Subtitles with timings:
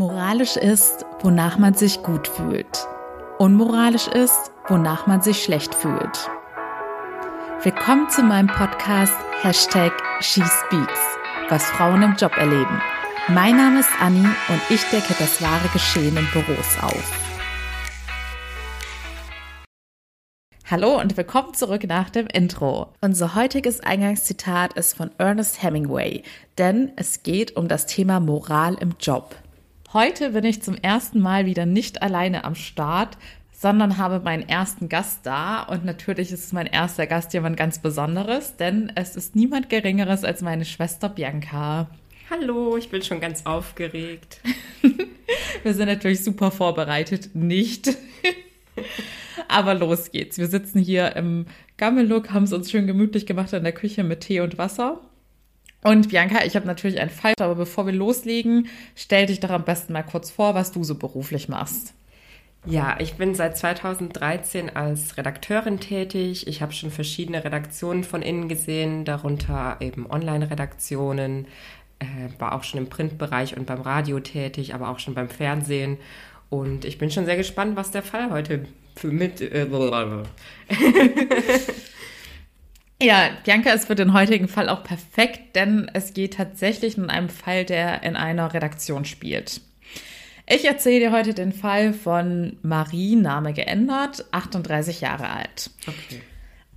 [0.00, 2.88] Moralisch ist, wonach man sich gut fühlt.
[3.36, 6.30] Unmoralisch ist, wonach man sich schlecht fühlt.
[7.62, 11.00] Willkommen zu meinem Podcast Hashtag SheSpeaks,
[11.50, 12.80] was Frauen im Job erleben.
[13.28, 17.20] Mein Name ist Anni und ich decke das wahre Geschehen in Büros auf.
[20.70, 22.94] Hallo und willkommen zurück nach dem Intro.
[23.02, 26.22] Unser heutiges Eingangszitat ist von Ernest Hemingway,
[26.56, 29.36] denn es geht um das Thema Moral im Job.
[29.92, 33.18] Heute bin ich zum ersten Mal wieder nicht alleine am Start,
[33.50, 35.64] sondern habe meinen ersten Gast da.
[35.64, 40.42] Und natürlich ist mein erster Gast jemand ganz Besonderes, denn es ist niemand Geringeres als
[40.42, 41.90] meine Schwester Bianca.
[42.30, 44.40] Hallo, ich bin schon ganz aufgeregt.
[45.64, 47.88] Wir sind natürlich super vorbereitet, nicht.
[49.48, 50.38] Aber los geht's.
[50.38, 51.46] Wir sitzen hier im
[51.78, 55.00] Gammellook, haben es uns schön gemütlich gemacht in der Küche mit Tee und Wasser.
[55.82, 59.64] Und Bianca, ich habe natürlich einen Fall, aber bevor wir loslegen, stell dich doch am
[59.64, 61.94] besten mal kurz vor, was du so beruflich machst.
[62.66, 66.46] Ja, ich bin seit 2013 als Redakteurin tätig.
[66.46, 71.46] Ich habe schon verschiedene Redaktionen von innen gesehen, darunter eben Online-Redaktionen,
[72.00, 72.04] äh,
[72.38, 75.96] war auch schon im Printbereich und beim Radio tätig, aber auch schon beim Fernsehen.
[76.50, 79.40] Und ich bin schon sehr gespannt, was der Fall heute für mit.
[79.40, 79.66] Äh,
[83.02, 87.30] Ja, Bianca ist für den heutigen Fall auch perfekt, denn es geht tatsächlich um einen
[87.30, 89.62] Fall, der in einer Redaktion spielt.
[90.46, 95.70] Ich erzähle dir heute den Fall von Marie, Name geändert, 38 Jahre alt.
[95.86, 96.20] Okay.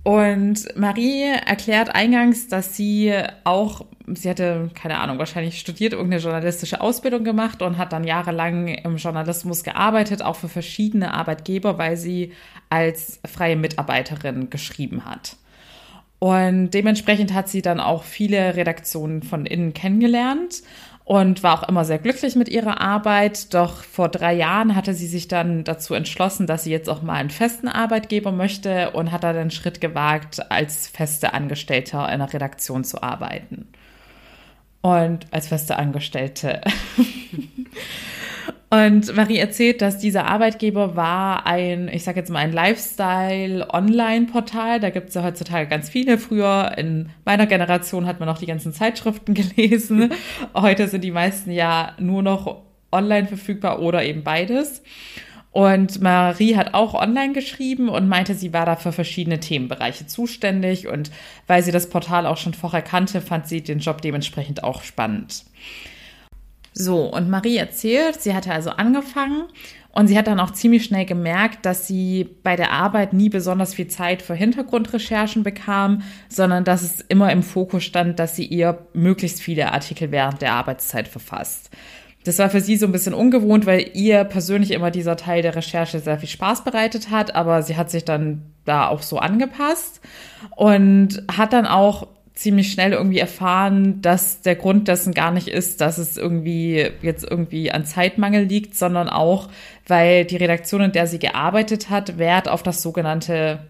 [0.04, 6.80] Und Marie erklärt eingangs, dass sie auch, sie hatte, keine Ahnung, wahrscheinlich studiert, irgendeine journalistische
[6.80, 12.32] Ausbildung gemacht und hat dann jahrelang im Journalismus gearbeitet, auch für verschiedene Arbeitgeber, weil sie
[12.70, 15.36] als freie Mitarbeiterin geschrieben hat.
[16.24, 20.62] Und dementsprechend hat sie dann auch viele Redaktionen von innen kennengelernt
[21.04, 23.52] und war auch immer sehr glücklich mit ihrer Arbeit.
[23.52, 27.16] Doch vor drei Jahren hatte sie sich dann dazu entschlossen, dass sie jetzt auch mal
[27.16, 32.32] einen festen Arbeitgeber möchte und hat da den Schritt gewagt, als feste Angestellte in einer
[32.32, 33.68] Redaktion zu arbeiten.
[34.80, 36.62] Und als feste Angestellte.
[38.74, 44.80] Und Marie erzählt, dass dieser Arbeitgeber war ein, ich sage jetzt mal, ein Lifestyle-Online-Portal.
[44.80, 46.18] Da gibt es ja heutzutage ganz viele.
[46.18, 50.10] Früher in meiner Generation hat man noch die ganzen Zeitschriften gelesen.
[50.54, 54.82] Heute sind die meisten ja nur noch online verfügbar oder eben beides.
[55.52, 60.88] Und Marie hat auch online geschrieben und meinte, sie war da für verschiedene Themenbereiche zuständig.
[60.88, 61.12] Und
[61.46, 65.44] weil sie das Portal auch schon vorher kannte, fand sie den Job dementsprechend auch spannend.
[66.76, 69.44] So, und Marie erzählt, sie hatte also angefangen
[69.92, 73.74] und sie hat dann auch ziemlich schnell gemerkt, dass sie bei der Arbeit nie besonders
[73.74, 78.86] viel Zeit für Hintergrundrecherchen bekam, sondern dass es immer im Fokus stand, dass sie ihr
[78.92, 81.70] möglichst viele Artikel während der Arbeitszeit verfasst.
[82.24, 85.54] Das war für sie so ein bisschen ungewohnt, weil ihr persönlich immer dieser Teil der
[85.54, 90.00] Recherche sehr viel Spaß bereitet hat, aber sie hat sich dann da auch so angepasst
[90.56, 95.80] und hat dann auch ziemlich schnell irgendwie erfahren, dass der Grund dessen gar nicht ist,
[95.80, 99.48] dass es irgendwie jetzt irgendwie an Zeitmangel liegt, sondern auch,
[99.86, 103.60] weil die Redaktion, in der sie gearbeitet hat, Wert auf das sogenannte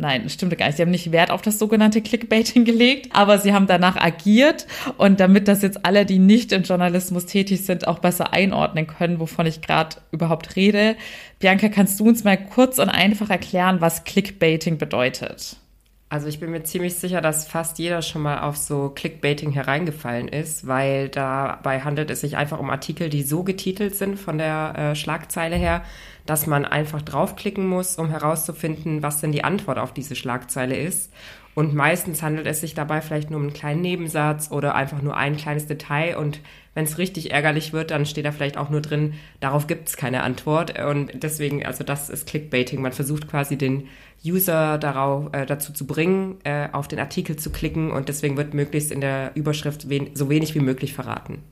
[0.00, 0.76] Nein, stimmt gar nicht.
[0.76, 4.68] Sie haben nicht Wert auf das sogenannte Clickbaiting gelegt, aber sie haben danach agiert.
[4.96, 9.18] Und damit das jetzt alle, die nicht im Journalismus tätig sind, auch besser einordnen können,
[9.18, 10.94] wovon ich gerade überhaupt rede,
[11.40, 15.56] Bianca, kannst du uns mal kurz und einfach erklären, was Clickbaiting bedeutet?
[16.10, 20.28] Also ich bin mir ziemlich sicher, dass fast jeder schon mal auf so Clickbaiting hereingefallen
[20.28, 24.74] ist, weil dabei handelt es sich einfach um Artikel, die so getitelt sind von der
[24.74, 25.84] äh, Schlagzeile her,
[26.24, 31.12] dass man einfach draufklicken muss, um herauszufinden, was denn die Antwort auf diese Schlagzeile ist.
[31.54, 35.16] Und meistens handelt es sich dabei vielleicht nur um einen kleinen Nebensatz oder einfach nur
[35.16, 36.16] ein kleines Detail.
[36.16, 36.40] Und
[36.78, 39.96] wenn es richtig ärgerlich wird, dann steht da vielleicht auch nur drin, darauf gibt es
[39.96, 40.78] keine Antwort.
[40.78, 42.80] Und deswegen, also das ist Clickbaiting.
[42.80, 43.88] Man versucht quasi den
[44.24, 48.54] User darauf, äh, dazu zu bringen, äh, auf den Artikel zu klicken und deswegen wird
[48.54, 51.42] möglichst in der Überschrift wen so wenig wie möglich verraten.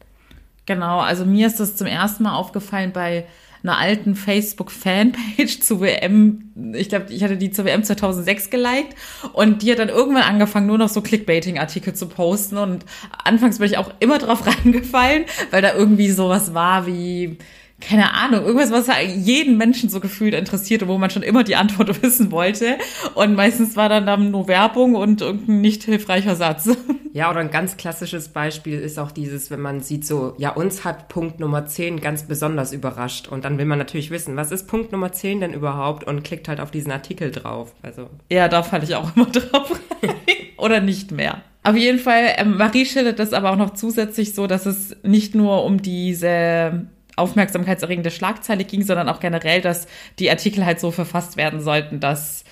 [0.65, 3.27] Genau, also mir ist das zum ersten Mal aufgefallen bei
[3.67, 6.53] einer alten Facebook-Fanpage zu WM.
[6.75, 8.95] Ich glaube, ich hatte die zur WM 2006 geliked
[9.33, 12.85] und die hat dann irgendwann angefangen, nur noch so Clickbaiting-Artikel zu posten und
[13.25, 17.39] anfangs bin ich auch immer drauf reingefallen, weil da irgendwie sowas war wie
[17.81, 21.57] keine Ahnung, irgendwas, was jeden Menschen so gefühlt interessiert und wo man schon immer die
[21.57, 22.79] Antwort wissen wollte.
[23.15, 26.71] Und meistens war dann, dann nur Werbung und irgendein nicht hilfreicher Satz.
[27.13, 30.85] Ja, oder ein ganz klassisches Beispiel ist auch dieses, wenn man sieht so, ja, uns
[30.85, 33.29] hat Punkt Nummer 10 ganz besonders überrascht.
[33.29, 36.05] Und dann will man natürlich wissen, was ist Punkt Nummer 10 denn überhaupt?
[36.05, 37.73] Und klickt halt auf diesen Artikel drauf.
[37.81, 38.11] Also.
[38.31, 40.15] Ja, da falle ich auch immer drauf rein.
[40.59, 41.41] oder nicht mehr.
[41.63, 45.35] Auf jeden Fall, ähm, Marie schildert das aber auch noch zusätzlich so, dass es nicht
[45.35, 49.87] nur um diese aufmerksamkeitserregende Schlagzeile ging, sondern auch generell, dass
[50.19, 52.45] die Artikel halt so verfasst werden sollten, dass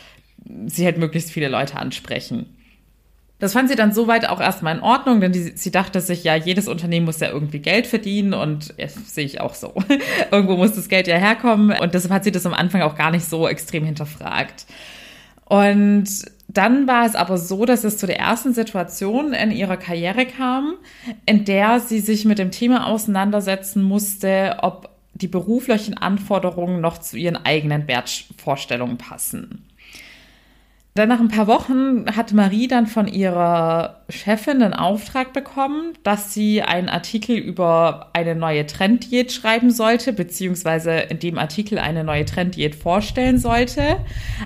[0.66, 2.46] sie halt möglichst viele Leute ansprechen.
[3.38, 6.34] Das fand sie dann soweit auch erstmal in Ordnung, denn die, sie dachte sich, ja,
[6.34, 9.74] jedes Unternehmen muss ja irgendwie Geld verdienen und das sehe ich auch so.
[10.30, 13.10] Irgendwo muss das Geld ja herkommen und deshalb hat sie das am Anfang auch gar
[13.10, 14.66] nicht so extrem hinterfragt.
[15.46, 16.08] Und
[16.54, 20.74] dann war es aber so, dass es zu der ersten Situation in ihrer Karriere kam,
[21.26, 27.16] in der sie sich mit dem Thema auseinandersetzen musste, ob die beruflichen Anforderungen noch zu
[27.16, 29.66] ihren eigenen Wertvorstellungen passen.
[30.96, 36.32] Dann nach ein paar Wochen hat Marie dann von ihrer Chefin den Auftrag bekommen, dass
[36.32, 42.24] sie einen Artikel über eine neue Trenddiät schreiben sollte, beziehungsweise in dem Artikel eine neue
[42.24, 43.96] Trenddiät vorstellen sollte.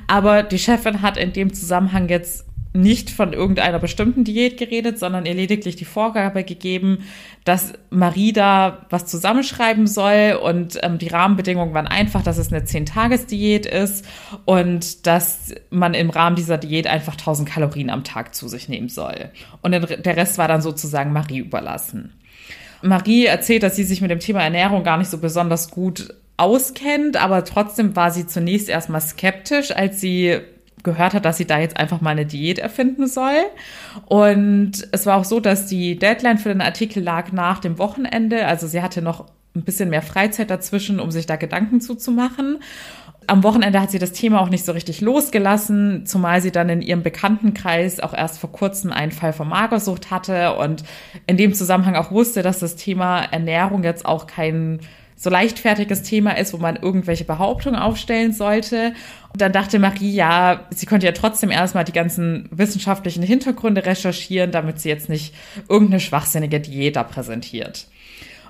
[0.07, 5.27] Aber die Chefin hat in dem Zusammenhang jetzt nicht von irgendeiner bestimmten Diät geredet, sondern
[5.27, 7.05] ihr lediglich die Vorgabe gegeben,
[7.45, 12.65] dass Marie da was zusammenschreiben soll und ähm, die Rahmenbedingungen waren einfach, dass es eine
[12.65, 14.05] 10-Tages-Diät ist
[14.45, 18.89] und dass man im Rahmen dieser Diät einfach 1000 Kalorien am Tag zu sich nehmen
[18.89, 19.31] soll.
[19.63, 22.13] Und der Rest war dann sozusagen Marie überlassen.
[22.83, 27.17] Marie erzählt, dass sie sich mit dem Thema Ernährung gar nicht so besonders gut auskennt,
[27.17, 30.39] aber trotzdem war sie zunächst erstmal skeptisch, als sie
[30.83, 33.45] gehört hat, dass sie da jetzt einfach mal eine Diät erfinden soll.
[34.07, 38.47] Und es war auch so, dass die Deadline für den Artikel lag nach dem Wochenende.
[38.47, 42.59] Also sie hatte noch ein bisschen mehr Freizeit dazwischen, um sich da Gedanken zuzumachen.
[43.27, 46.81] Am Wochenende hat sie das Thema auch nicht so richtig losgelassen, zumal sie dann in
[46.81, 50.83] ihrem Bekanntenkreis auch erst vor kurzem einen Fall von Magersucht hatte und
[51.27, 54.81] in dem Zusammenhang auch wusste, dass das Thema Ernährung jetzt auch kein
[55.19, 58.95] so leichtfertiges Thema ist, wo man irgendwelche Behauptungen aufstellen sollte.
[59.33, 64.53] Und dann dachte Marie, ja, sie könnte ja trotzdem erstmal die ganzen wissenschaftlichen Hintergründe recherchieren,
[64.53, 65.35] damit sie jetzt nicht
[65.69, 67.89] irgendeine schwachsinnige Diät da präsentiert.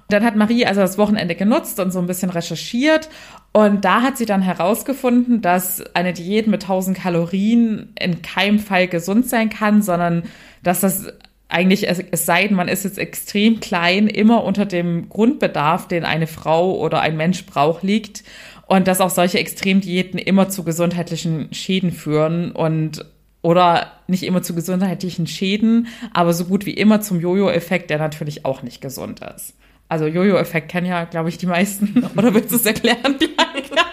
[0.02, 3.08] Und dann hat Marie also das Wochenende genutzt und so ein bisschen recherchiert.
[3.52, 8.88] Und da hat sie dann herausgefunden, dass eine Diät mit 1000 Kalorien in keinem Fall
[8.88, 10.24] gesund sein kann, sondern
[10.62, 11.12] dass das
[11.48, 16.26] eigentlich, es, sei denn, man ist jetzt extrem klein, immer unter dem Grundbedarf, den eine
[16.26, 18.22] Frau oder ein Mensch braucht, liegt.
[18.66, 23.04] Und dass auch solche Extremdiäten immer zu gesundheitlichen Schäden führen und
[23.40, 28.44] oder nicht immer zu gesundheitlichen Schäden, aber so gut wie immer zum Jojo-Effekt, der natürlich
[28.44, 29.54] auch nicht gesund ist.
[29.88, 32.04] Also Jojo-Effekt kennen ja, glaube ich, die meisten.
[32.16, 33.87] Oder willst du es erklären, Bianca?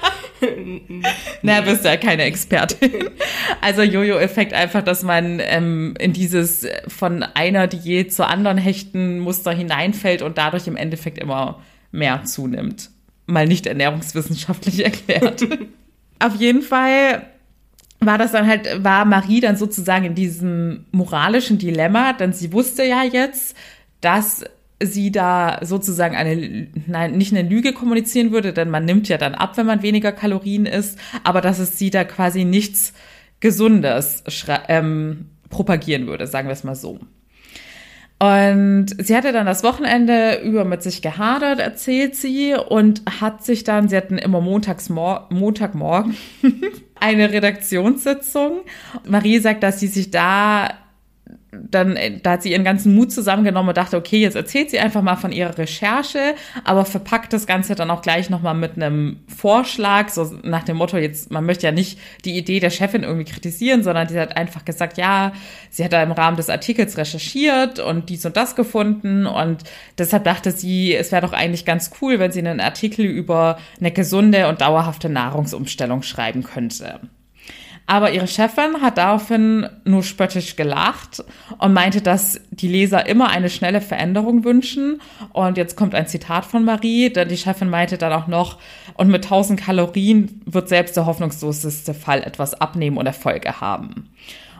[1.41, 3.09] Na, bist ja keine Expertin.
[3.61, 9.51] Also Jojo-Effekt einfach, dass man ähm, in dieses von einer Diät zur anderen hechten Muster
[9.51, 11.61] hineinfällt und dadurch im Endeffekt immer
[11.91, 12.89] mehr zunimmt.
[13.25, 15.47] Mal nicht ernährungswissenschaftlich erklärt.
[16.19, 17.25] Auf jeden Fall
[17.99, 22.83] war das dann halt, war Marie dann sozusagen in diesem moralischen Dilemma, denn sie wusste
[22.83, 23.55] ja jetzt,
[24.01, 24.43] dass
[24.81, 29.35] sie da sozusagen eine, nein, nicht eine Lüge kommunizieren würde, denn man nimmt ja dann
[29.35, 32.93] ab, wenn man weniger Kalorien isst, aber dass es sie da quasi nichts
[33.39, 34.23] Gesundes
[34.67, 36.99] ähm, propagieren würde, sagen wir es mal so.
[38.17, 43.65] Und sie hatte dann das Wochenende über mit sich gehadert, erzählt sie, und hat sich
[43.65, 46.15] dann, sie hatten immer montags Montagmorgen
[46.99, 48.61] eine Redaktionssitzung.
[49.05, 50.69] Marie sagt, dass sie sich da
[51.71, 54.79] dann, äh, da hat sie ihren ganzen Mut zusammengenommen und dachte, okay, jetzt erzählt sie
[54.79, 59.17] einfach mal von ihrer Recherche, aber verpackt das Ganze dann auch gleich nochmal mit einem
[59.27, 63.31] Vorschlag, so nach dem Motto, jetzt, man möchte ja nicht die Idee der Chefin irgendwie
[63.31, 65.33] kritisieren, sondern sie hat einfach gesagt, ja,
[65.69, 69.63] sie hat da im Rahmen des Artikels recherchiert und dies und das gefunden und
[69.97, 73.91] deshalb dachte sie, es wäre doch eigentlich ganz cool, wenn sie einen Artikel über eine
[73.91, 76.99] gesunde und dauerhafte Nahrungsumstellung schreiben könnte.
[77.87, 81.23] Aber ihre Chefin hat daraufhin nur spöttisch gelacht
[81.59, 85.01] und meinte, dass die Leser immer eine schnelle Veränderung wünschen.
[85.33, 88.57] Und jetzt kommt ein Zitat von Marie, denn die Chefin meinte dann auch noch,
[88.95, 94.09] und mit 1000 Kalorien wird selbst der hoffnungsloseste Fall etwas abnehmen und Erfolge haben.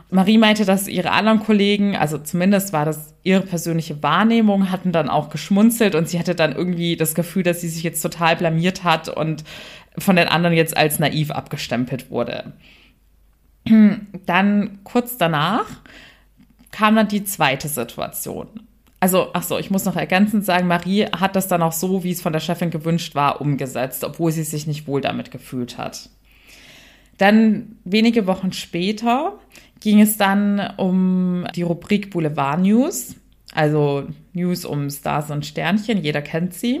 [0.08, 5.08] Marie meinte, dass ihre anderen Kollegen, also zumindest war das ihre persönliche Wahrnehmung, hatten dann
[5.08, 8.84] auch geschmunzelt und sie hatte dann irgendwie das Gefühl, dass sie sich jetzt total blamiert
[8.84, 9.42] hat und
[9.98, 12.52] von den anderen jetzt als naiv abgestempelt wurde.
[14.26, 15.66] Dann kurz danach
[16.70, 18.48] kam dann die zweite Situation.
[19.00, 22.10] Also, ach so, ich muss noch ergänzend sagen, Marie hat das dann auch so, wie
[22.10, 26.10] es von der Chefin gewünscht war, umgesetzt, obwohl sie sich nicht wohl damit gefühlt hat.
[27.18, 29.38] Dann wenige Wochen später
[29.80, 33.16] ging es dann um die Rubrik Boulevard News,
[33.54, 36.80] also News um Stars und Sternchen, jeder kennt sie.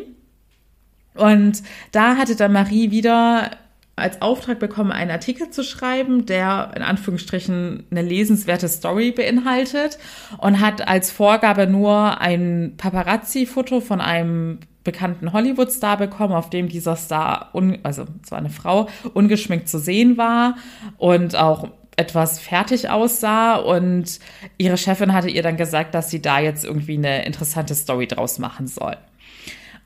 [1.14, 1.62] Und
[1.92, 3.50] da hatte dann Marie wieder
[3.96, 9.98] als Auftrag bekommen, einen Artikel zu schreiben, der in Anführungsstrichen eine lesenswerte Story beinhaltet
[10.36, 16.94] und hat als Vorgabe nur ein Paparazzi-Foto von einem bekannten Hollywood-Star bekommen, auf dem dieser
[16.94, 17.50] Star,
[17.82, 20.56] also zwar eine Frau, ungeschminkt zu sehen war
[20.98, 24.20] und auch etwas fertig aussah und
[24.58, 28.38] ihre Chefin hatte ihr dann gesagt, dass sie da jetzt irgendwie eine interessante Story draus
[28.38, 28.96] machen soll.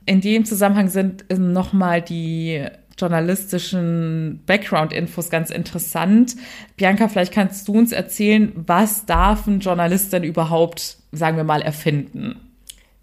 [0.05, 2.67] In dem Zusammenhang sind nochmal die
[3.00, 6.37] journalistischen Background-Infos ganz interessant.
[6.76, 11.62] Bianca, vielleicht kannst du uns erzählen, was darf ein Journalist denn überhaupt, sagen wir mal,
[11.62, 12.40] erfinden?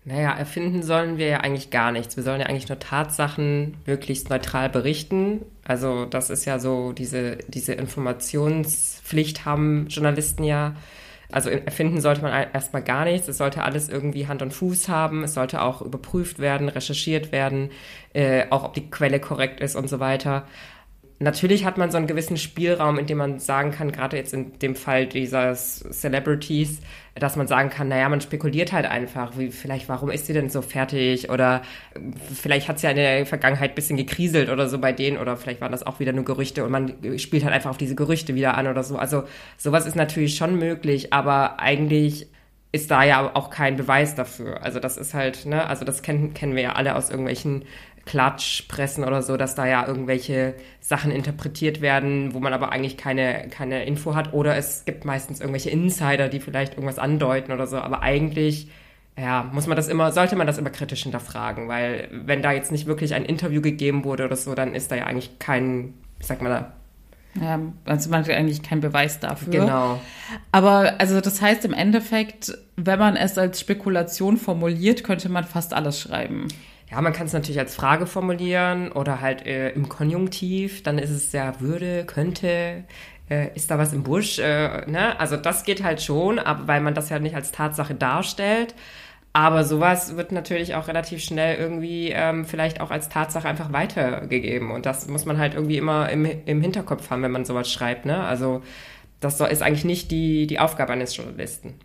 [0.06, 2.16] Naja, erfinden sollen wir ja eigentlich gar nichts.
[2.16, 5.42] Wir sollen ja eigentlich nur Tatsachen möglichst neutral berichten.
[5.66, 10.76] Also das ist ja so, diese, diese Informationspflicht haben Journalisten ja.
[11.32, 13.28] Also erfinden sollte man erstmal gar nichts.
[13.28, 15.24] Es sollte alles irgendwie Hand und Fuß haben.
[15.24, 17.72] Es sollte auch überprüft werden, recherchiert werden,
[18.14, 20.48] äh, auch ob die Quelle korrekt ist und so weiter.
[21.20, 24.60] Natürlich hat man so einen gewissen Spielraum, in dem man sagen kann, gerade jetzt in
[24.60, 26.80] dem Fall dieser Celebrities,
[27.16, 30.50] dass man sagen kann, naja, man spekuliert halt einfach, wie, vielleicht, warum ist sie denn
[30.50, 31.32] so fertig?
[31.32, 31.64] Oder
[32.36, 35.38] vielleicht hat sie ja in der Vergangenheit ein bisschen gekriselt oder so bei denen, oder
[35.38, 38.36] vielleicht waren das auch wieder nur Gerüchte und man spielt halt einfach auf diese Gerüchte
[38.36, 38.98] wieder an oder so.
[38.98, 39.24] Also
[39.58, 42.28] sowas ist natürlich schon möglich, aber eigentlich
[42.72, 44.62] ist da ja auch kein Beweis dafür.
[44.62, 47.64] Also das ist halt, ne, also das kennen, kennen wir ja alle aus irgendwelchen
[48.08, 53.48] Klatschpressen oder so, dass da ja irgendwelche Sachen interpretiert werden, wo man aber eigentlich keine,
[53.50, 54.34] keine Info hat.
[54.34, 57.78] Oder es gibt meistens irgendwelche Insider, die vielleicht irgendwas andeuten oder so.
[57.78, 58.70] Aber eigentlich,
[59.18, 62.72] ja, muss man das immer, sollte man das immer kritisch hinterfragen, weil wenn da jetzt
[62.72, 66.26] nicht wirklich ein Interview gegeben wurde oder so, dann ist da ja eigentlich kein, wie
[66.26, 66.72] sagt man da,
[67.42, 69.52] ja, also man hat eigentlich keinen Beweis dafür.
[69.52, 70.00] Genau.
[70.52, 75.74] Aber also das heißt im Endeffekt, wenn man es als Spekulation formuliert, könnte man fast
[75.74, 76.48] alles schreiben.
[76.90, 80.84] Ja, man kann es natürlich als Frage formulieren oder halt äh, im Konjunktiv.
[80.84, 82.86] Dann ist es ja würde, könnte,
[83.30, 84.40] äh, ist da was im Busch.
[84.40, 85.20] Äh, ne?
[85.20, 88.74] Also das geht halt schon, aber weil man das ja nicht als Tatsache darstellt.
[89.34, 94.72] Aber sowas wird natürlich auch relativ schnell irgendwie ähm, vielleicht auch als Tatsache einfach weitergegeben.
[94.72, 98.06] Und das muss man halt irgendwie immer im, im Hinterkopf haben, wenn man sowas schreibt.
[98.06, 98.24] Ne?
[98.24, 98.64] Also
[99.20, 101.76] das ist eigentlich nicht die, die Aufgabe eines Journalisten.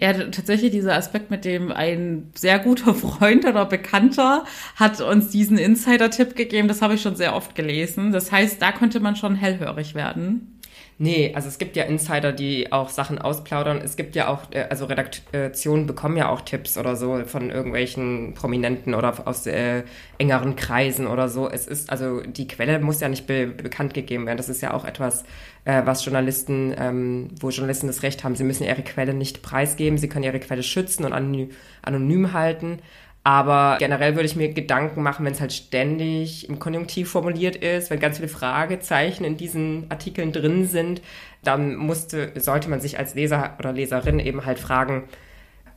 [0.00, 4.44] Ja, tatsächlich dieser Aspekt mit dem ein sehr guter Freund oder Bekannter
[4.76, 8.10] hat uns diesen Insider-Tipp gegeben, das habe ich schon sehr oft gelesen.
[8.10, 10.59] Das heißt, da könnte man schon hellhörig werden.
[11.02, 13.78] Nee, also es gibt ja Insider, die auch Sachen ausplaudern.
[13.82, 18.34] Es gibt ja auch, äh, also Redaktionen bekommen ja auch Tipps oder so von irgendwelchen
[18.34, 19.84] Prominenten oder aus äh,
[20.18, 21.48] engeren Kreisen oder so.
[21.48, 24.36] Es ist, also die Quelle muss ja nicht be bekannt gegeben werden.
[24.36, 25.24] Das ist ja auch etwas,
[25.64, 29.96] äh, was Journalisten, ähm, wo Journalisten das Recht haben, sie müssen ihre Quelle nicht preisgeben,
[29.96, 31.48] sie können ihre Quelle schützen und anonym,
[31.80, 32.80] anonym halten.
[33.22, 37.90] Aber generell würde ich mir Gedanken machen, wenn es halt ständig im Konjunktiv formuliert ist,
[37.90, 41.02] wenn ganz viele Fragezeichen in diesen Artikeln drin sind,
[41.42, 45.04] dann musste, sollte man sich als Leser oder Leserin eben halt fragen,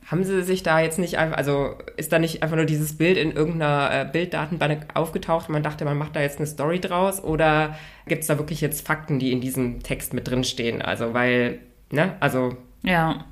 [0.06, 3.16] haben Sie sich da jetzt nicht einfach, also ist da nicht einfach nur dieses Bild
[3.16, 7.22] in irgendeiner äh, Bilddatenbank aufgetaucht und man dachte, man macht da jetzt eine Story draus
[7.22, 10.82] oder gibt es da wirklich jetzt Fakten, die in diesem Text mit drin stehen?
[10.82, 11.60] Also, weil,
[11.90, 12.56] ne, also.
[12.82, 13.24] Ja,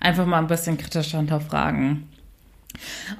[0.00, 2.08] einfach mal ein bisschen kritischer hinterfragen.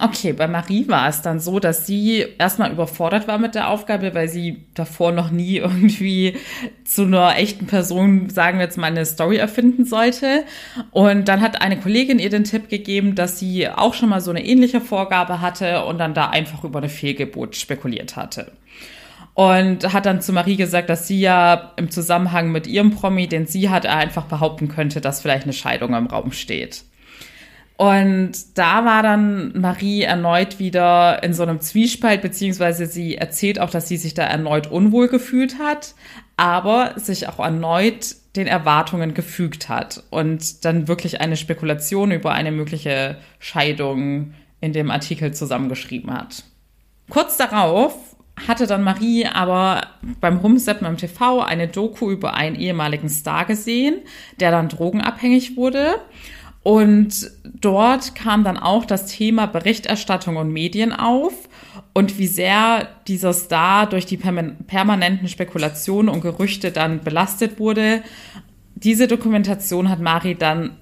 [0.00, 4.14] Okay, bei Marie war es dann so, dass sie erstmal überfordert war mit der Aufgabe,
[4.14, 6.36] weil sie davor noch nie irgendwie
[6.84, 10.44] zu einer echten Person, sagen wir jetzt mal, eine Story erfinden sollte.
[10.90, 14.30] Und dann hat eine Kollegin ihr den Tipp gegeben, dass sie auch schon mal so
[14.30, 18.52] eine ähnliche Vorgabe hatte und dann da einfach über eine Fehlgeburt spekuliert hatte.
[19.34, 23.46] Und hat dann zu Marie gesagt, dass sie ja im Zusammenhang mit ihrem Promi, den
[23.46, 26.84] sie hat, einfach behaupten könnte, dass vielleicht eine Scheidung im Raum steht.
[27.76, 33.68] Und da war dann Marie erneut wieder in so einem Zwiespalt, beziehungsweise sie erzählt auch,
[33.68, 35.95] dass sie sich da erneut unwohl gefühlt hat,
[36.38, 42.50] aber sich auch erneut den Erwartungen gefügt hat und dann wirklich eine Spekulation über eine
[42.50, 46.45] mögliche Scheidung in dem Artikel zusammengeschrieben hat.
[47.11, 47.95] Kurz darauf
[48.47, 49.87] hatte dann Marie aber
[50.21, 54.00] beim Rumseppen im TV eine Doku über einen ehemaligen Star gesehen,
[54.40, 55.97] der dann drogenabhängig wurde
[56.66, 61.32] und dort kam dann auch das Thema Berichterstattung und Medien auf
[61.92, 68.02] und wie sehr dieser Star durch die permanenten Spekulationen und Gerüchte dann belastet wurde.
[68.75, 70.73] Diese Dokumentation hat Marie dann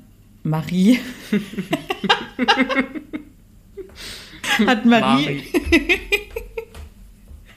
[0.42, 1.00] Marie
[4.66, 6.00] hat Marie, Marie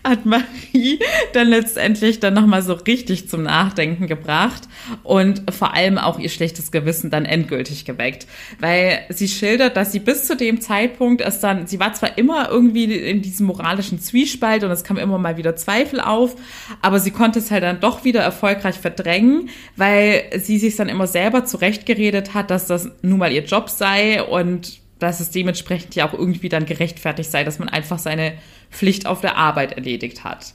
[0.07, 0.99] hat Marie
[1.33, 4.63] dann letztendlich dann nochmal so richtig zum Nachdenken gebracht
[5.03, 8.27] und vor allem auch ihr schlechtes Gewissen dann endgültig geweckt.
[8.59, 12.49] Weil sie schildert, dass sie bis zu dem Zeitpunkt es dann, sie war zwar immer
[12.49, 16.35] irgendwie in diesem moralischen Zwiespalt und es kam immer mal wieder Zweifel auf,
[16.81, 21.07] aber sie konnte es halt dann doch wieder erfolgreich verdrängen, weil sie sich dann immer
[21.07, 26.07] selber zurechtgeredet hat, dass das nun mal ihr Job sei und dass es dementsprechend ja
[26.07, 28.33] auch irgendwie dann gerechtfertigt sei, dass man einfach seine
[28.71, 30.53] Pflicht auf der Arbeit erledigt hat.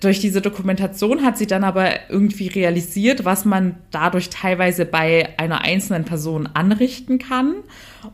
[0.00, 5.62] Durch diese Dokumentation hat sie dann aber irgendwie realisiert, was man dadurch teilweise bei einer
[5.62, 7.54] einzelnen Person anrichten kann.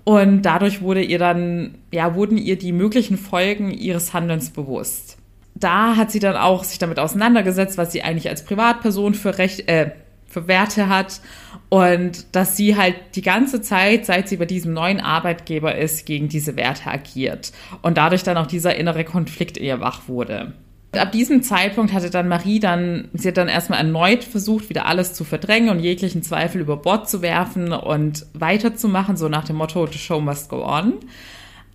[0.05, 5.19] Und dadurch wurde ihr dann, ja, wurden ihr die möglichen Folgen ihres Handelns bewusst.
[5.55, 9.69] Da hat sie dann auch sich damit auseinandergesetzt, was sie eigentlich als Privatperson für Recht,
[9.69, 9.91] äh,
[10.29, 11.21] für Werte hat
[11.69, 16.29] und dass sie halt die ganze Zeit, seit sie bei diesem neuen Arbeitgeber ist, gegen
[16.29, 20.53] diese Werte agiert und dadurch dann auch dieser innere Konflikt ihr wach wurde.
[20.93, 25.13] Ab diesem Zeitpunkt hatte dann Marie dann, sie hat dann erstmal erneut versucht, wieder alles
[25.13, 29.87] zu verdrängen und jeglichen Zweifel über Bord zu werfen und weiterzumachen, so nach dem Motto,
[29.87, 30.95] the show must go on.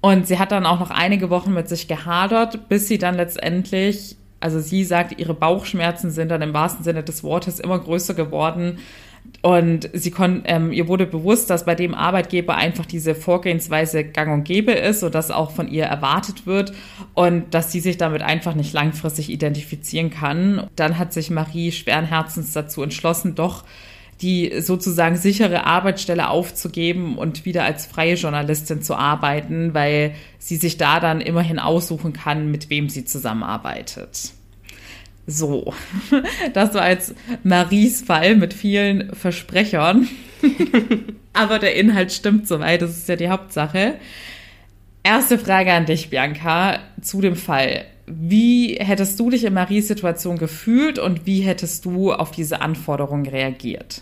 [0.02, 4.18] Und sie hat dann auch noch einige Wochen mit sich gehadert, bis sie dann letztendlich
[4.44, 8.80] also sie sagt, ihre Bauchschmerzen sind dann im wahrsten Sinne des Wortes immer größer geworden.
[9.42, 10.14] Und sie
[10.46, 15.02] ähm, ihr wurde bewusst, dass bei dem Arbeitgeber einfach diese Vorgehensweise gang und gäbe ist
[15.02, 16.74] und das auch von ihr erwartet wird
[17.14, 20.68] und dass sie sich damit einfach nicht langfristig identifizieren kann.
[20.76, 23.64] Dann hat sich Marie schweren Herzens dazu entschlossen, doch
[24.24, 30.78] die sozusagen sichere Arbeitsstelle aufzugeben und wieder als freie Journalistin zu arbeiten, weil sie sich
[30.78, 34.32] da dann immerhin aussuchen kann, mit wem sie zusammenarbeitet.
[35.28, 35.74] So,
[36.54, 37.14] das war als
[37.44, 40.08] Maries Fall mit vielen Versprechern.
[41.34, 43.96] Aber der Inhalt stimmt soweit, das ist ja die Hauptsache.
[45.04, 47.86] Erste Frage an dich, Bianca, zu dem Fall.
[48.06, 53.28] Wie hättest du dich in Maries Situation gefühlt und wie hättest du auf diese Anforderungen
[53.28, 54.02] reagiert?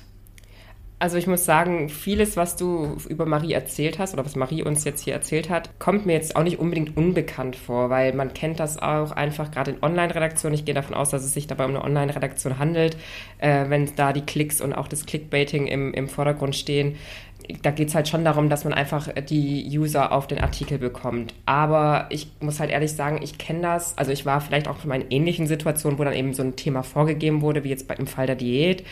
[1.01, 4.83] Also ich muss sagen, vieles, was du über Marie erzählt hast oder was Marie uns
[4.83, 8.59] jetzt hier erzählt hat, kommt mir jetzt auch nicht unbedingt unbekannt vor, weil man kennt
[8.59, 10.53] das auch einfach gerade in Online-Redaktionen.
[10.53, 12.97] Ich gehe davon aus, dass es sich dabei um eine Online-Redaktion handelt,
[13.39, 16.97] äh, wenn da die Klicks und auch das Clickbaiting im, im Vordergrund stehen.
[17.63, 21.33] Da geht es halt schon darum, dass man einfach die User auf den Artikel bekommt.
[21.47, 23.97] Aber ich muss halt ehrlich sagen, ich kenne das.
[23.97, 26.83] Also ich war vielleicht auch in einer ähnlichen Situation, wo dann eben so ein Thema
[26.83, 28.83] vorgegeben wurde, wie jetzt bei, im Fall der Diät.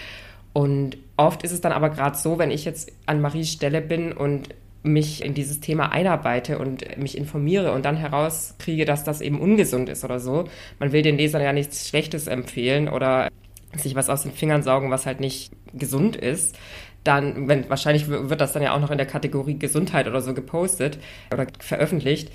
[0.54, 4.12] Und oft ist es dann aber gerade so, wenn ich jetzt an Maries Stelle bin
[4.12, 4.50] und
[4.82, 9.90] mich in dieses Thema einarbeite und mich informiere und dann herauskriege, dass das eben ungesund
[9.90, 10.46] ist oder so.
[10.80, 13.28] Man will den Lesern ja nichts Schlechtes empfehlen oder
[13.76, 16.58] sich was aus den Fingern saugen, was halt nicht gesund ist.
[17.04, 20.34] Dann, wenn, wahrscheinlich wird das dann ja auch noch in der Kategorie Gesundheit oder so
[20.34, 20.98] gepostet
[21.32, 22.32] oder veröffentlicht,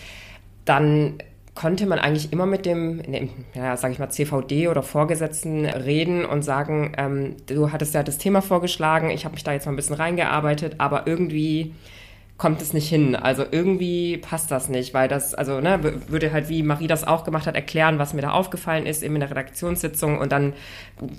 [0.64, 1.18] dann
[1.54, 3.00] konnte man eigentlich immer mit dem,
[3.54, 8.18] ja, sage ich mal, CVD oder Vorgesetzten reden und sagen, ähm, du hattest ja das
[8.18, 11.74] Thema vorgeschlagen, ich habe mich da jetzt mal ein bisschen reingearbeitet, aber irgendwie
[12.36, 13.14] kommt es nicht hin.
[13.14, 17.22] Also irgendwie passt das nicht, weil das, also ne, würde halt, wie Marie das auch
[17.24, 20.52] gemacht hat, erklären, was mir da aufgefallen ist, eben in der Redaktionssitzung und dann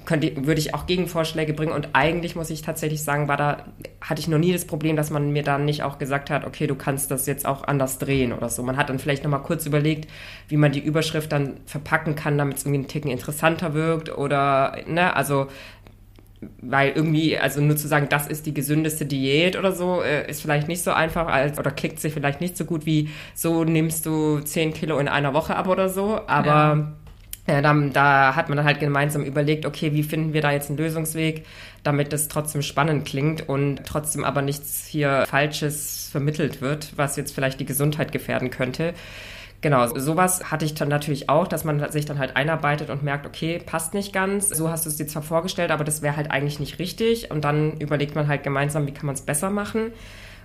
[0.03, 3.63] könnte, würde ich auch Gegenvorschläge bringen und eigentlich muss ich tatsächlich sagen, war da,
[4.01, 6.67] hatte ich noch nie das Problem, dass man mir dann nicht auch gesagt hat, okay,
[6.67, 8.61] du kannst das jetzt auch anders drehen oder so.
[8.61, 10.11] Man hat dann vielleicht nochmal kurz überlegt,
[10.49, 14.79] wie man die Überschrift dann verpacken kann, damit es irgendwie einen Ticken interessanter wirkt oder,
[14.85, 15.47] ne, also
[16.61, 20.41] weil irgendwie, also nur zu sagen, das ist die gesündeste Diät oder so, äh, ist
[20.41, 24.05] vielleicht nicht so einfach als, oder klickt sich vielleicht nicht so gut wie, so nimmst
[24.05, 26.93] du 10 Kilo in einer Woche ab oder so, aber ja.
[27.47, 30.69] Ja, dann, da hat man dann halt gemeinsam überlegt, okay, wie finden wir da jetzt
[30.69, 31.45] einen Lösungsweg,
[31.83, 37.35] damit es trotzdem spannend klingt und trotzdem aber nichts hier Falsches vermittelt wird, was jetzt
[37.35, 38.95] vielleicht die Gesundheit gefährden könnte.
[39.65, 43.25] Genau, sowas hatte ich dann natürlich auch, dass man sich dann halt einarbeitet und merkt,
[43.25, 44.49] okay, passt nicht ganz.
[44.49, 47.31] So hast du es dir zwar vorgestellt, aber das wäre halt eigentlich nicht richtig.
[47.31, 49.91] Und dann überlegt man halt gemeinsam, wie kann man es besser machen.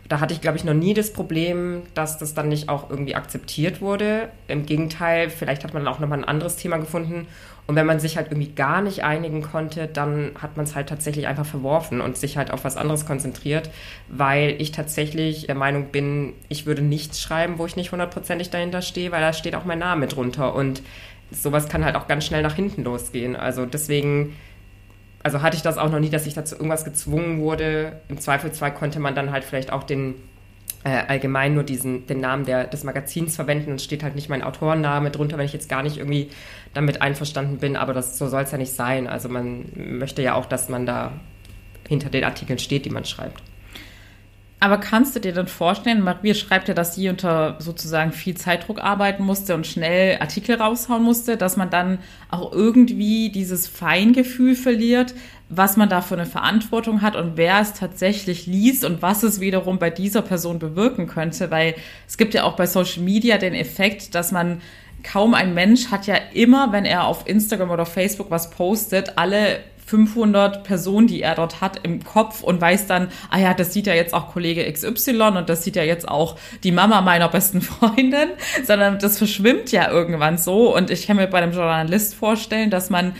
[0.08, 3.14] Da hatte ich, glaube ich, noch nie das Problem, dass das dann nicht auch irgendwie
[3.14, 4.30] akzeptiert wurde.
[4.48, 7.26] Im Gegenteil, vielleicht hat man auch nochmal ein anderes Thema gefunden
[7.70, 10.88] und wenn man sich halt irgendwie gar nicht einigen konnte, dann hat man es halt
[10.88, 13.70] tatsächlich einfach verworfen und sich halt auf was anderes konzentriert,
[14.08, 18.82] weil ich tatsächlich der Meinung bin, ich würde nichts schreiben, wo ich nicht hundertprozentig dahinter
[18.82, 20.82] stehe, weil da steht auch mein Name drunter und
[21.30, 23.36] sowas kann halt auch ganz schnell nach hinten losgehen.
[23.36, 24.34] Also deswegen,
[25.22, 28.00] also hatte ich das auch noch nie, dass ich dazu irgendwas gezwungen wurde.
[28.08, 30.16] Im Zweifelsfall konnte man dann halt vielleicht auch den
[30.84, 34.42] äh, allgemein nur diesen, den Namen der, des Magazins verwenden und steht halt nicht mein
[34.42, 36.30] Autorenname drunter, wenn ich jetzt gar nicht irgendwie
[36.72, 39.06] damit einverstanden bin, aber das, so soll es ja nicht sein.
[39.06, 41.12] Also man möchte ja auch, dass man da
[41.88, 43.42] hinter den Artikeln steht, die man schreibt.
[44.62, 48.84] Aber kannst du dir dann vorstellen, Maria schreibt ja, dass sie unter sozusagen viel Zeitdruck
[48.84, 51.98] arbeiten musste und schnell Artikel raushauen musste, dass man dann
[52.30, 55.14] auch irgendwie dieses Feingefühl verliert,
[55.48, 59.40] was man da für eine Verantwortung hat und wer es tatsächlich liest und was es
[59.40, 61.74] wiederum bei dieser Person bewirken könnte, weil
[62.06, 64.60] es gibt ja auch bei Social Media den Effekt, dass man
[65.02, 69.60] kaum ein Mensch hat ja immer, wenn er auf Instagram oder Facebook was postet, alle
[69.90, 73.88] 500 Personen, die er dort hat, im Kopf und weiß dann, ah ja, das sieht
[73.88, 77.60] ja jetzt auch Kollege XY und das sieht ja jetzt auch die Mama meiner besten
[77.60, 78.28] Freundin,
[78.64, 80.74] sondern das verschwimmt ja irgendwann so.
[80.74, 83.14] Und ich kann mir bei einem Journalist vorstellen, dass man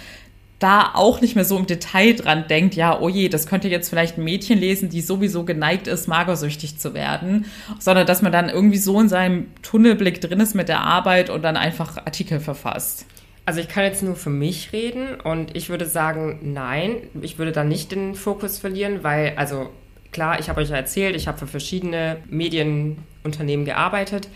[0.60, 3.88] da auch nicht mehr so im Detail dran denkt, ja, oh je, das könnte jetzt
[3.88, 7.46] vielleicht ein Mädchen lesen, die sowieso geneigt ist, magersüchtig zu werden,
[7.80, 11.42] sondern dass man dann irgendwie so in seinem Tunnelblick drin ist mit der Arbeit und
[11.42, 13.06] dann einfach Artikel verfasst.
[13.46, 17.52] Also ich kann jetzt nur für mich reden und ich würde sagen, nein, ich würde
[17.52, 19.70] da nicht den Fokus verlieren, weil, also
[20.12, 24.28] klar, ich habe euch ja erzählt, ich habe für verschiedene Medienunternehmen gearbeitet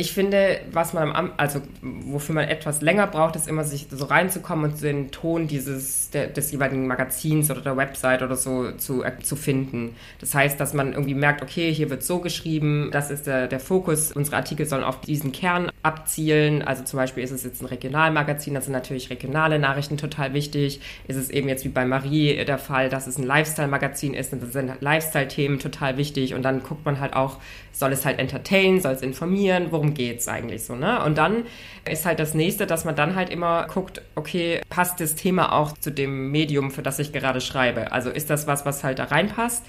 [0.00, 4.04] ich finde, was man am, also wofür man etwas länger braucht, ist immer sich so
[4.04, 9.02] reinzukommen und den Ton dieses der, des jeweiligen Magazins oder der Website oder so zu,
[9.02, 9.96] äh, zu finden.
[10.20, 13.58] Das heißt, dass man irgendwie merkt, okay, hier wird so geschrieben, das ist der, der
[13.58, 14.12] Fokus.
[14.12, 16.62] Unsere Artikel sollen auf diesen Kern abzielen.
[16.62, 20.80] Also zum Beispiel ist es jetzt ein Regionalmagazin, da sind natürlich regionale Nachrichten total wichtig.
[21.08, 24.48] Ist es eben jetzt wie bei Marie der Fall, dass es ein Lifestyle-Magazin ist, dann
[24.48, 27.38] sind Lifestyle-Themen total wichtig und dann guckt man halt auch,
[27.72, 31.02] soll es halt entertainen, soll es informieren, worum geht es eigentlich so, ne?
[31.04, 31.44] Und dann
[31.90, 35.72] ist halt das nächste, dass man dann halt immer guckt, okay, passt das Thema auch
[35.72, 37.92] zu dem Medium, für das ich gerade schreibe?
[37.92, 39.64] Also ist das was, was halt da reinpasst?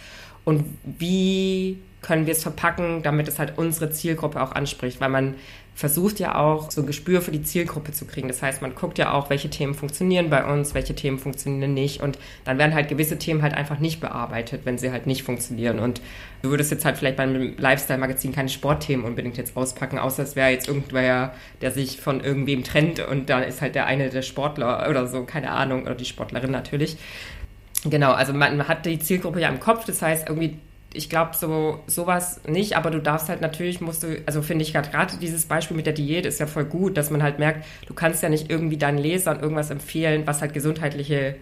[0.46, 5.02] Und wie können wir es verpacken, damit es halt unsere Zielgruppe auch anspricht?
[5.02, 5.36] Weil man
[5.80, 8.28] versucht ja auch so ein Gespür für die Zielgruppe zu kriegen.
[8.28, 12.02] Das heißt, man guckt ja auch, welche Themen funktionieren bei uns, welche Themen funktionieren nicht.
[12.02, 15.80] Und dann werden halt gewisse Themen halt einfach nicht bearbeitet, wenn sie halt nicht funktionieren.
[15.80, 16.02] Und
[16.42, 20.50] du würdest jetzt halt vielleicht beim Lifestyle-Magazin keine Sportthemen unbedingt jetzt auspacken, außer es wäre
[20.50, 24.86] jetzt irgendwer, der sich von irgendwem trennt und da ist halt der eine der Sportler
[24.90, 26.98] oder so, keine Ahnung, oder die Sportlerin natürlich.
[27.86, 30.58] Genau, also man hat die Zielgruppe ja im Kopf, das heißt irgendwie
[30.94, 34.74] ich glaube so sowas nicht, aber du darfst halt natürlich musst du, also finde ich
[34.74, 37.94] gerade dieses Beispiel mit der Diät ist ja voll gut, dass man halt merkt, du
[37.94, 41.36] kannst ja nicht irgendwie deinen Lesern irgendwas empfehlen, was halt gesundheitliche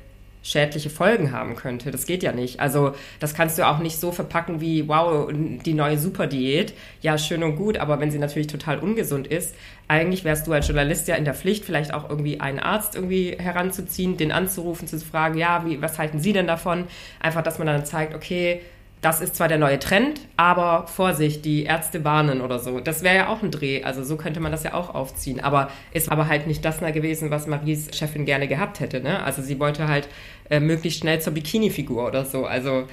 [0.43, 1.91] schädliche Folgen haben könnte.
[1.91, 2.61] Das geht ja nicht.
[2.61, 6.73] Also das kannst du auch nicht so verpacken wie, wow, die neue Superdiät.
[7.01, 9.55] Ja, schön und gut, aber wenn sie natürlich total ungesund ist,
[9.89, 13.35] eigentlich wärst du als Journalist ja in der Pflicht, vielleicht auch irgendwie einen Arzt irgendwie
[13.37, 16.85] heranzuziehen, den anzurufen, zu fragen, ja, wie, was halten Sie denn davon?
[17.19, 18.61] Einfach, dass man dann zeigt, okay,
[19.07, 22.81] das ist zwar der neue Trend, aber Vorsicht, die Ärzte warnen oder so.
[22.81, 23.83] Das wäre ja auch ein Dreh.
[23.83, 25.39] Also so könnte man das ja auch aufziehen.
[25.39, 28.99] Aber ist aber halt nicht das gewesen, was Maries Chefin gerne gehabt hätte.
[28.99, 29.23] Ne?
[29.23, 30.09] Also sie wollte halt
[30.49, 32.45] äh, möglichst schnell zur Bikini-Figur oder so.
[32.45, 32.83] Also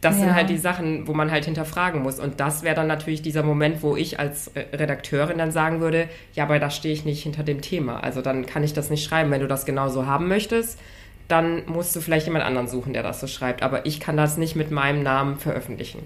[0.00, 0.24] das ja.
[0.24, 2.20] sind halt die Sachen, wo man halt hinterfragen muss.
[2.20, 6.44] Und das wäre dann natürlich dieser Moment, wo ich als Redakteurin dann sagen würde, ja,
[6.44, 8.00] aber da stehe ich nicht hinter dem Thema.
[8.00, 9.30] Also dann kann ich das nicht schreiben.
[9.30, 10.78] Wenn du das genauso haben möchtest,
[11.28, 13.62] dann musst du vielleicht jemand anderen suchen, der das so schreibt.
[13.62, 16.02] Aber ich kann das nicht mit meinem Namen veröffentlichen.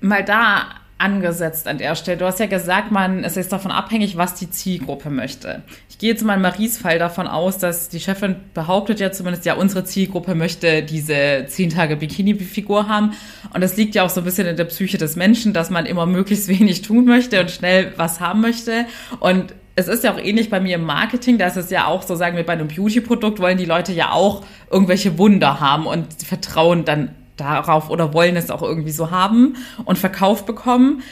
[0.00, 0.66] Mal da
[0.98, 2.18] angesetzt an der Stelle.
[2.18, 5.62] Du hast ja gesagt, man es ist davon abhängig, was die Zielgruppe möchte.
[5.88, 9.44] Ich gehe jetzt mal in Maries Fall davon aus, dass die Chefin behauptet ja zumindest,
[9.44, 13.12] ja, unsere Zielgruppe möchte diese zehn Tage Bikini-Figur haben.
[13.54, 15.86] Und das liegt ja auch so ein bisschen in der Psyche des Menschen, dass man
[15.86, 18.86] immer möglichst wenig tun möchte und schnell was haben möchte.
[19.20, 22.02] Und es ist ja auch ähnlich bei mir im Marketing, da ist es ja auch
[22.02, 26.06] so, sagen wir, bei einem Beauty-Produkt wollen die Leute ja auch irgendwelche Wunder haben und
[26.14, 31.02] vertrauen dann darauf oder wollen es auch irgendwie so haben und verkauft bekommen.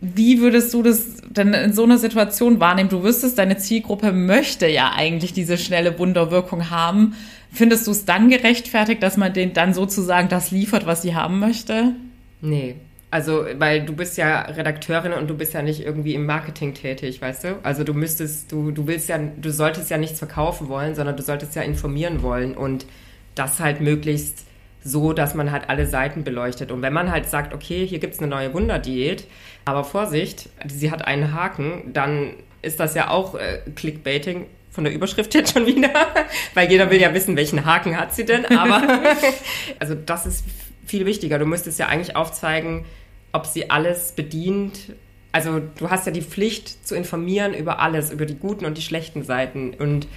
[0.00, 2.88] Wie würdest du das denn in so einer Situation wahrnehmen?
[2.88, 7.14] Du wüsstest, deine Zielgruppe möchte ja eigentlich diese schnelle Wunderwirkung haben.
[7.52, 11.40] Findest du es dann gerechtfertigt, dass man denen dann sozusagen das liefert, was sie haben
[11.40, 11.94] möchte?
[12.40, 12.76] Nee,
[13.10, 17.20] also, weil du bist ja Redakteurin und du bist ja nicht irgendwie im Marketing tätig,
[17.20, 17.58] weißt du?
[17.64, 21.22] Also du müsstest, du, du willst ja, du solltest ja nichts verkaufen wollen, sondern du
[21.22, 22.86] solltest ja informieren wollen und
[23.34, 24.46] das halt möglichst
[24.84, 26.70] so, dass man halt alle Seiten beleuchtet.
[26.70, 29.26] Und wenn man halt sagt, okay, hier gibt's eine neue Wunderdiät,
[29.64, 34.92] aber Vorsicht, sie hat einen Haken, dann ist das ja auch äh, Clickbaiting von der
[34.92, 35.90] Überschrift jetzt schon wieder,
[36.54, 38.82] weil jeder will ja wissen, welchen Haken hat sie denn, aber
[39.80, 40.44] also das ist
[40.86, 41.38] viel wichtiger.
[41.38, 42.84] Du müsstest ja eigentlich aufzeigen,
[43.32, 44.94] ob sie alles bedient.
[45.32, 48.82] Also du hast ja die Pflicht zu informieren über alles, über die guten und die
[48.82, 49.74] schlechten Seiten.
[49.74, 50.08] Und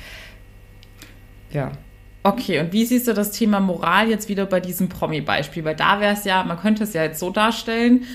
[1.51, 1.71] ja.
[2.23, 5.65] Okay, und wie siehst du das Thema Moral jetzt wieder bei diesem Promi-Beispiel?
[5.65, 8.05] Weil da wäre es ja, man könnte es ja jetzt so darstellen,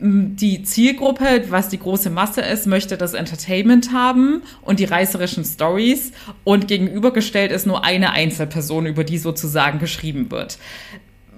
[0.00, 6.12] die Zielgruppe, was die große Masse ist, möchte das Entertainment haben und die reißerischen Stories
[6.44, 10.58] und gegenübergestellt ist nur eine Einzelperson, über die sozusagen geschrieben wird.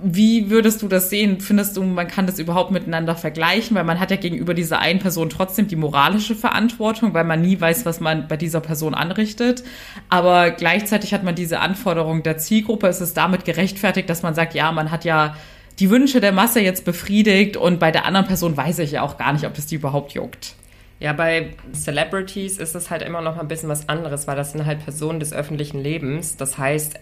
[0.02, 1.40] Wie würdest du das sehen?
[1.40, 3.76] Findest du, man kann das überhaupt miteinander vergleichen?
[3.76, 7.60] Weil man hat ja gegenüber dieser einen Person trotzdem die moralische Verantwortung, weil man nie
[7.60, 9.62] weiß, was man bei dieser Person anrichtet.
[10.08, 12.88] Aber gleichzeitig hat man diese Anforderung der Zielgruppe.
[12.88, 15.36] Es ist damit gerechtfertigt, dass man sagt, ja, man hat ja
[15.78, 19.16] die Wünsche der Masse jetzt befriedigt und bei der anderen Person weiß ich ja auch
[19.16, 20.54] gar nicht, ob das die überhaupt juckt.
[21.00, 24.66] Ja, bei Celebrities ist es halt immer noch ein bisschen was anderes, weil das sind
[24.66, 26.36] halt Personen des öffentlichen Lebens.
[26.36, 27.00] Das heißt,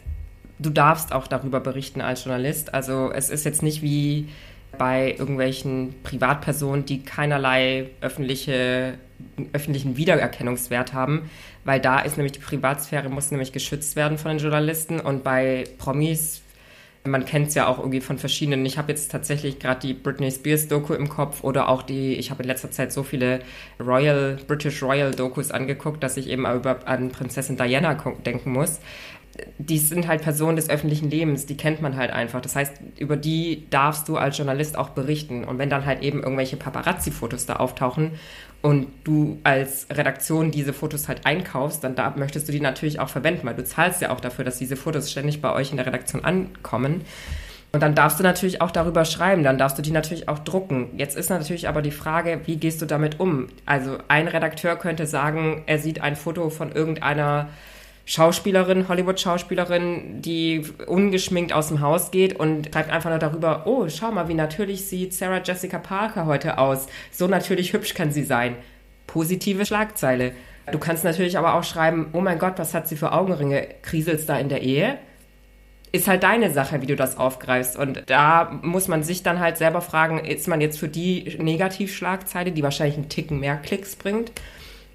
[0.58, 2.74] du darfst auch darüber berichten als Journalist.
[2.74, 4.28] Also es ist jetzt nicht wie
[4.76, 8.94] bei irgendwelchen Privatpersonen, die keinerlei öffentliche,
[9.52, 11.30] öffentlichen Wiedererkennungswert haben,
[11.64, 15.64] weil da ist nämlich die Privatsphäre muss nämlich geschützt werden von den Journalisten und bei
[15.78, 16.42] Promis
[17.04, 18.64] man kennt es ja auch irgendwie von verschiedenen.
[18.66, 22.30] Ich habe jetzt tatsächlich gerade die Britney Spears Doku im Kopf oder auch die, ich
[22.30, 23.40] habe in letzter Zeit so viele
[23.80, 27.94] Royal, British Royal Dokus angeguckt, dass ich eben über, an Prinzessin Diana
[28.26, 28.80] denken muss.
[29.58, 32.40] Die sind halt Personen des öffentlichen Lebens, die kennt man halt einfach.
[32.40, 35.44] Das heißt, über die darfst du als Journalist auch berichten.
[35.44, 38.12] Und wenn dann halt eben irgendwelche Paparazzi-Fotos da auftauchen
[38.62, 43.08] und du als Redaktion diese Fotos halt einkaufst, dann da möchtest du die natürlich auch
[43.08, 45.86] verwenden, weil du zahlst ja auch dafür, dass diese Fotos ständig bei euch in der
[45.86, 47.02] Redaktion ankommen.
[47.70, 50.88] Und dann darfst du natürlich auch darüber schreiben, dann darfst du die natürlich auch drucken.
[50.96, 53.48] Jetzt ist natürlich aber die Frage, wie gehst du damit um?
[53.66, 57.50] Also ein Redakteur könnte sagen, er sieht ein Foto von irgendeiner
[58.08, 64.10] Schauspielerin, Hollywood-Schauspielerin, die ungeschminkt aus dem Haus geht und schreibt einfach nur darüber, oh, schau
[64.10, 66.86] mal, wie natürlich sieht Sarah Jessica Parker heute aus.
[67.12, 68.56] So natürlich hübsch kann sie sein.
[69.06, 70.32] Positive Schlagzeile.
[70.72, 73.68] Du kannst natürlich aber auch schreiben, oh mein Gott, was hat sie für Augenringe?
[73.82, 74.96] Kriselst da in der Ehe?
[75.92, 77.76] Ist halt deine Sache, wie du das aufgreifst.
[77.76, 82.52] Und da muss man sich dann halt selber fragen, ist man jetzt für die Negativschlagzeile,
[82.52, 84.32] die wahrscheinlich einen Ticken mehr Klicks bringt,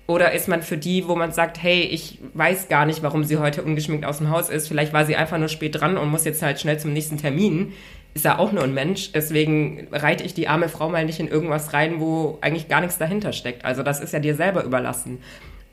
[0.05, 3.37] oder ist man für die, wo man sagt, hey, ich weiß gar nicht, warum sie
[3.37, 4.67] heute ungeschminkt aus dem Haus ist.
[4.67, 7.73] Vielleicht war sie einfach nur spät dran und muss jetzt halt schnell zum nächsten Termin.
[8.13, 9.13] Ist ja auch nur ein Mensch.
[9.13, 12.97] Deswegen reite ich die arme Frau mal nicht in irgendwas rein, wo eigentlich gar nichts
[12.97, 13.63] dahinter steckt.
[13.63, 15.19] Also das ist ja dir selber überlassen.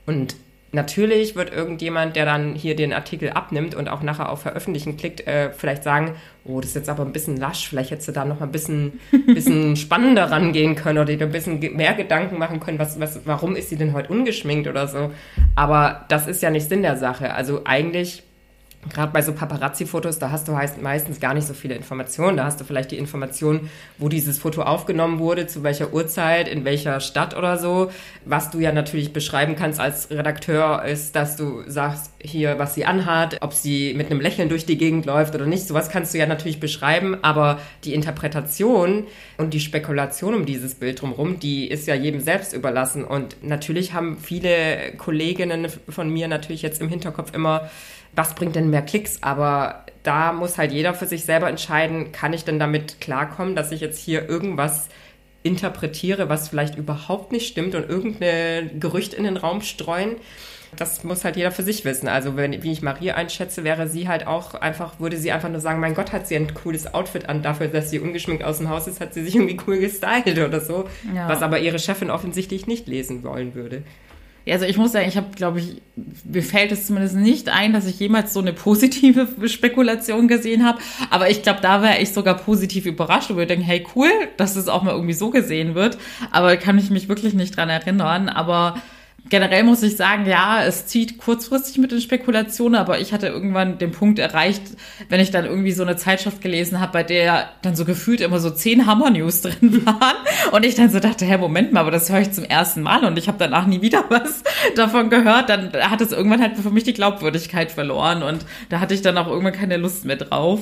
[0.07, 0.37] Und
[0.73, 5.27] Natürlich wird irgendjemand, der dann hier den Artikel abnimmt und auch nachher auf Veröffentlichen klickt,
[5.27, 8.25] äh, vielleicht sagen, oh, das ist jetzt aber ein bisschen lasch, vielleicht hättest du da
[8.25, 12.61] noch mal ein bisschen, bisschen spannender rangehen können oder dir ein bisschen mehr Gedanken machen
[12.61, 15.11] können, was, was, warum ist sie denn heute ungeschminkt oder so.
[15.57, 17.35] Aber das ist ja nicht Sinn der Sache.
[17.35, 18.23] Also eigentlich
[18.89, 22.39] Gerade bei so Paparazzi-Fotos, da hast du meistens gar nicht so viele Informationen.
[22.39, 26.65] Da hast du vielleicht die Information, wo dieses Foto aufgenommen wurde, zu welcher Uhrzeit, in
[26.65, 27.91] welcher Stadt oder so.
[28.25, 32.87] Was du ja natürlich beschreiben kannst als Redakteur, ist, dass du sagst, hier, was sie
[32.87, 35.69] anhat, ob sie mit einem Lächeln durch die Gegend läuft oder nicht.
[35.69, 39.05] Sowas kannst du ja natürlich beschreiben, aber die Interpretation
[39.37, 43.05] und die Spekulation um dieses Bild drumherum, die ist ja jedem selbst überlassen.
[43.05, 47.69] Und natürlich haben viele Kolleginnen von mir natürlich jetzt im Hinterkopf immer,
[48.15, 49.23] was bringt denn mehr Klicks?
[49.23, 53.73] Aber da muss halt jeder für sich selber entscheiden, kann ich denn damit klarkommen, dass
[53.73, 54.89] ich jetzt hier irgendwas
[55.43, 60.17] interpretiere, was vielleicht überhaupt nicht stimmt und irgendein Gerücht in den Raum streuen.
[60.77, 62.07] Das muss halt jeder für sich wissen.
[62.07, 65.61] Also, wenn, wie ich Marie einschätze, wäre sie halt auch einfach, würde sie einfach nur
[65.61, 68.69] sagen, mein Gott, hat sie ein cooles Outfit an, dafür, dass sie ungeschminkt aus dem
[68.69, 70.89] Haus ist, hat sie sich irgendwie cool gestylt oder so.
[71.13, 71.29] Ja.
[71.29, 73.83] Was aber ihre Chefin offensichtlich nicht lesen wollen würde.
[74.51, 75.83] Also ich muss sagen, ich habe, glaube ich,
[76.25, 80.79] mir fällt es zumindest nicht ein, dass ich jemals so eine positive Spekulation gesehen habe.
[81.11, 84.57] Aber ich glaube, da wäre ich sogar positiv überrascht und würde denken, hey, cool, dass
[84.57, 85.99] es auch mal irgendwie so gesehen wird.
[86.31, 88.29] Aber kann ich mich wirklich nicht dran erinnern.
[88.29, 88.75] Aber
[89.29, 93.79] generell muss ich sagen, ja, es zieht kurzfristig mit den Spekulationen, aber ich hatte irgendwann
[93.79, 94.63] den Punkt erreicht,
[95.09, 98.41] wenn ich dann irgendwie so eine Zeitschrift gelesen habe, bei der dann so gefühlt immer
[98.41, 100.17] so zehn Hammer-News drin waren
[100.53, 103.05] und ich dann so dachte, hey, Moment mal, aber das höre ich zum ersten Mal
[103.05, 104.43] und ich habe danach nie wieder was
[104.77, 108.95] davon gehört, dann hat es irgendwann halt für mich die Glaubwürdigkeit verloren und da hatte
[108.95, 110.61] ich dann auch irgendwann keine Lust mehr drauf.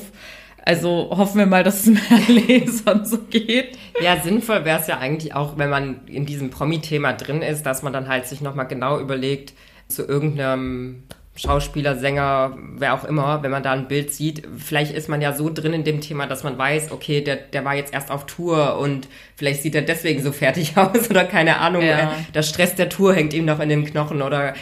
[0.68, 3.78] Also hoffen wir mal, dass es mehr Lesern so geht.
[4.02, 7.82] Ja, sinnvoll wäre es ja eigentlich auch, wenn man in diesem Promi-Thema drin ist, dass
[7.82, 9.54] man dann halt sich nochmal genau überlegt,
[9.88, 11.04] zu irgendeinem
[11.36, 15.32] Schauspieler, Sänger, wer auch immer, wenn man da ein Bild sieht, vielleicht ist man ja
[15.32, 18.26] so drin in dem Thema, dass man weiß, okay, der, der war jetzt erst auf
[18.26, 22.12] Tour und vielleicht sieht er deswegen so fertig aus oder keine Ahnung, ja.
[22.34, 24.52] Der Stress der Tour hängt ihm noch in den Knochen oder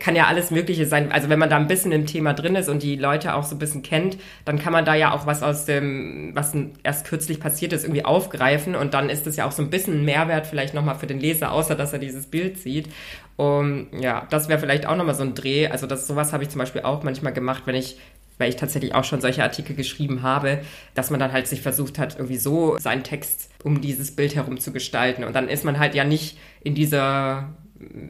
[0.00, 1.12] kann ja alles Mögliche sein.
[1.12, 3.54] Also wenn man da ein bisschen im Thema drin ist und die Leute auch so
[3.54, 7.38] ein bisschen kennt, dann kann man da ja auch was aus dem, was erst kürzlich
[7.38, 10.74] passiert ist, irgendwie aufgreifen und dann ist das ja auch so ein bisschen Mehrwert vielleicht
[10.74, 12.88] nochmal für den Leser, außer dass er dieses Bild sieht.
[13.36, 15.68] Und ja, das wäre vielleicht auch nochmal so ein Dreh.
[15.68, 17.96] Also das, sowas habe ich zum Beispiel auch manchmal gemacht, wenn ich
[18.38, 20.60] weil ich tatsächlich auch schon solche Artikel geschrieben habe,
[20.94, 24.60] dass man dann halt sich versucht hat, irgendwie so seinen Text um dieses Bild herum
[24.60, 25.24] zu gestalten.
[25.24, 27.54] Und dann ist man halt ja nicht in dieser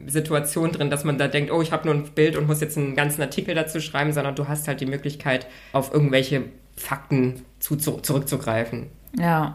[0.07, 2.77] Situation drin, dass man da denkt, oh, ich habe nur ein Bild und muss jetzt
[2.77, 6.43] einen ganzen Artikel dazu schreiben, sondern du hast halt die Möglichkeit, auf irgendwelche
[6.75, 8.87] Fakten zu, zu, zurückzugreifen.
[9.17, 9.53] Ja,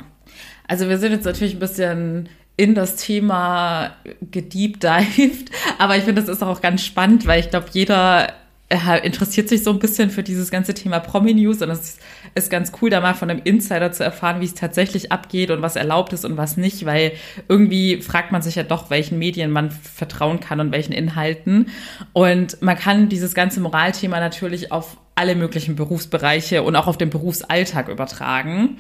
[0.67, 3.97] also wir sind jetzt natürlich ein bisschen in das Thema
[4.31, 8.35] gediebdived, aber ich finde, das ist auch ganz spannend, weil ich glaube, jeder
[8.73, 12.01] äh, interessiert sich so ein bisschen für dieses ganze Thema Promi-News und es ist,
[12.35, 15.61] ist ganz cool, da mal von einem Insider zu erfahren, wie es tatsächlich abgeht und
[15.61, 17.13] was erlaubt ist und was nicht, weil
[17.49, 21.69] irgendwie fragt man sich ja doch, welchen Medien man vertrauen kann und welchen Inhalten.
[22.15, 27.11] Und man kann dieses ganze Moralthema natürlich auf alle möglichen Berufsbereiche und auch auf den
[27.11, 28.79] Berufsalltag übertragen.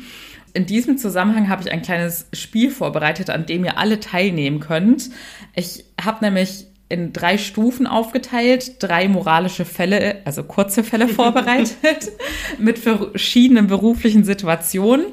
[0.54, 5.10] In diesem Zusammenhang habe ich ein kleines Spiel vorbereitet, an dem ihr alle teilnehmen könnt.
[5.54, 12.12] Ich habe nämlich in drei Stufen aufgeteilt, drei moralische Fälle, also kurze Fälle vorbereitet,
[12.58, 15.06] mit verschiedenen beruflichen Situationen.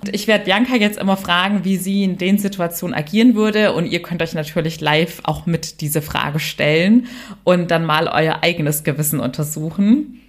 [0.00, 3.74] Und ich werde Bianca jetzt immer fragen, wie sie in den Situationen agieren würde.
[3.74, 7.06] Und ihr könnt euch natürlich live auch mit diese Frage stellen
[7.44, 10.22] und dann mal euer eigenes Gewissen untersuchen.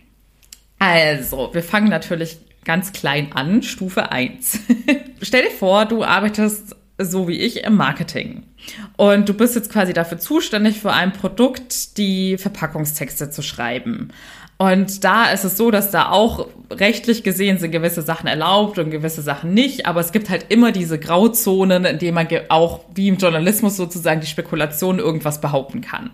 [0.79, 4.59] Also, wir fangen natürlich ganz klein an, Stufe 1.
[5.21, 8.43] Stell dir vor, du arbeitest so wie ich im Marketing.
[8.95, 14.09] Und du bist jetzt quasi dafür zuständig, für ein Produkt die Verpackungstexte zu schreiben.
[14.57, 18.89] Und da ist es so, dass da auch rechtlich gesehen sind gewisse Sachen erlaubt und
[18.89, 19.85] gewisse Sachen nicht.
[19.85, 24.19] Aber es gibt halt immer diese Grauzonen, in denen man auch wie im Journalismus sozusagen
[24.19, 26.09] die Spekulation irgendwas behaupten kann.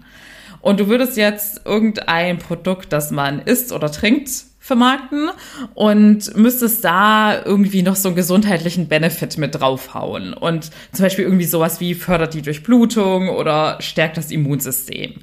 [0.60, 5.30] Und du würdest jetzt irgendein Produkt, das man isst oder trinkt, vermarkten
[5.74, 10.34] und müsstest da irgendwie noch so einen gesundheitlichen Benefit mit draufhauen.
[10.34, 15.16] Und zum Beispiel irgendwie sowas wie fördert die Durchblutung oder stärkt das Immunsystem.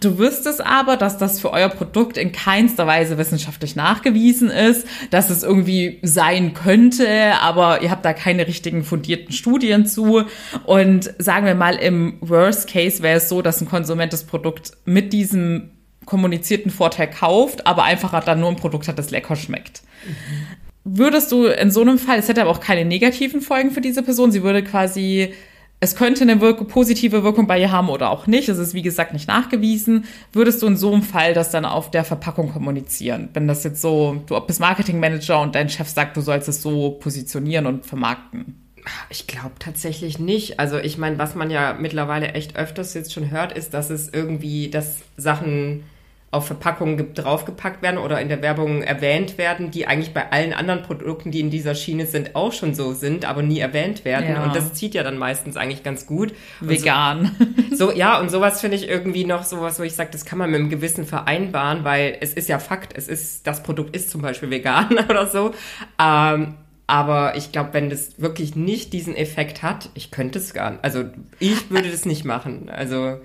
[0.00, 5.30] Du wüsstest aber, dass das für euer Produkt in keinster Weise wissenschaftlich nachgewiesen ist, dass
[5.30, 7.06] es irgendwie sein könnte,
[7.40, 10.24] aber ihr habt da keine richtigen fundierten Studien zu.
[10.64, 14.72] Und sagen wir mal, im Worst Case wäre es so, dass ein Konsument das Produkt
[14.84, 15.70] mit diesem
[16.06, 19.82] kommunizierten Vorteil kauft, aber einfach dann nur ein Produkt hat, das lecker schmeckt.
[20.06, 20.60] Mhm.
[20.84, 24.02] Würdest du in so einem Fall, es hätte aber auch keine negativen Folgen für diese
[24.02, 25.34] Person, sie würde quasi,
[25.78, 28.80] es könnte eine Wirk positive Wirkung bei ihr haben oder auch nicht, es ist wie
[28.80, 33.28] gesagt nicht nachgewiesen, würdest du in so einem Fall das dann auf der Verpackung kommunizieren?
[33.34, 36.92] Wenn das jetzt so, du bist Marketingmanager und dein Chef sagt, du sollst es so
[36.92, 38.69] positionieren und vermarkten.
[39.10, 40.58] Ich glaube tatsächlich nicht.
[40.60, 44.08] Also ich meine, was man ja mittlerweile echt öfters jetzt schon hört, ist, dass es
[44.08, 45.84] irgendwie, dass Sachen
[46.32, 50.82] auf Verpackungen draufgepackt werden oder in der Werbung erwähnt werden, die eigentlich bei allen anderen
[50.82, 54.30] Produkten, die in dieser Schiene sind, auch schon so sind, aber nie erwähnt werden.
[54.30, 54.44] Ja.
[54.44, 56.32] Und das zieht ja dann meistens eigentlich ganz gut.
[56.60, 57.34] Vegan.
[57.70, 60.38] So, so, ja, und sowas finde ich irgendwie noch sowas, wo ich sage, das kann
[60.38, 64.10] man mit einem Gewissen vereinbaren, weil es ist ja Fakt, es ist, das Produkt ist
[64.10, 65.52] zum Beispiel vegan oder so.
[66.00, 66.54] Ähm,
[66.90, 70.82] aber ich glaube, wenn das wirklich nicht diesen Effekt hat, ich könnte es gar nicht.
[70.82, 71.04] Also
[71.38, 72.68] ich würde das nicht machen.
[72.68, 73.20] Also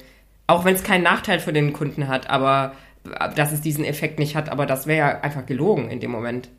[0.46, 2.74] auch wenn es keinen Nachteil für den Kunden hat, aber
[3.36, 6.50] dass es diesen Effekt nicht hat, aber das wäre ja einfach gelogen in dem Moment.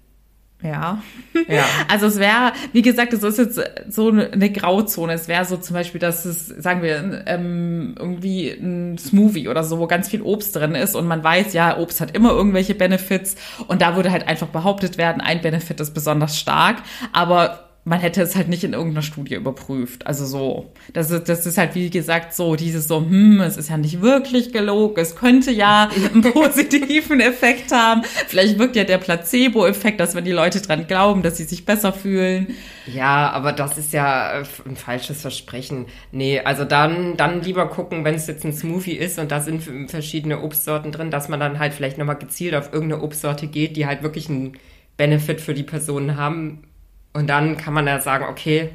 [0.63, 1.03] Ja.
[1.49, 1.65] ja.
[1.89, 5.13] Also es wäre, wie gesagt, es ist jetzt so eine Grauzone.
[5.13, 9.79] Es wäre so zum Beispiel, dass es, sagen wir, ähm, irgendwie ein Smoothie oder so,
[9.79, 13.37] wo ganz viel Obst drin ist und man weiß, ja, Obst hat immer irgendwelche Benefits
[13.69, 16.79] und da würde halt einfach behauptet werden, ein Benefit ist besonders stark,
[17.13, 20.09] aber man hätte es halt nicht in irgendeiner Studie überprüft.
[20.09, 23.71] Also so, das ist, das ist halt wie gesagt so dieses so, hm, es ist
[23.71, 28.03] ja nicht wirklich gelogen, es könnte ja einen positiven Effekt haben.
[28.27, 31.93] Vielleicht wirkt ja der Placebo-Effekt, dass wenn die Leute dran glauben, dass sie sich besser
[31.93, 32.49] fühlen.
[32.93, 35.87] Ja, aber das ist ja äh, ein falsches Versprechen.
[36.11, 39.63] Nee, also dann, dann lieber gucken, wenn es jetzt ein Smoothie ist und da sind
[39.89, 43.87] verschiedene Obstsorten drin, dass man dann halt vielleicht nochmal gezielt auf irgendeine Obstsorte geht, die
[43.87, 44.59] halt wirklich einen
[44.97, 46.65] Benefit für die Personen haben
[47.17, 48.71] und dann kann man ja sagen, okay,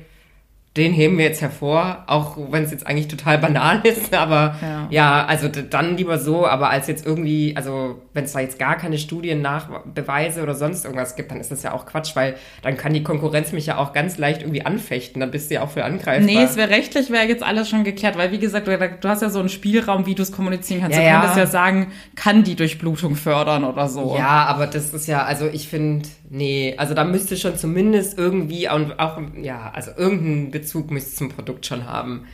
[0.78, 4.88] den heben wir jetzt hervor, auch wenn es jetzt eigentlich total banal ist, aber ja.
[4.90, 8.78] ja, also dann lieber so, aber als jetzt irgendwie, also wenn es da jetzt gar
[8.78, 12.78] keine Studien Nachbeweise oder sonst irgendwas gibt, dann ist das ja auch Quatsch, weil dann
[12.78, 15.72] kann die Konkurrenz mich ja auch ganz leicht irgendwie anfechten, dann bist du ja auch
[15.72, 16.26] für angreifbar.
[16.26, 19.30] Nee, es wäre rechtlich, wäre jetzt alles schon geklärt, weil wie gesagt, du, hast ja
[19.30, 20.98] so einen Spielraum, wie du es kommunizieren kannst.
[20.98, 21.44] Ja, du könntest ja.
[21.44, 24.16] ja sagen, kann die Durchblutung fördern oder so.
[24.18, 28.70] Ja, aber das ist ja, also ich finde, nee, also da müsste schon zumindest irgendwie
[28.70, 32.26] auch, auch ja, also irgendein Bezug müsste zum Produkt schon haben.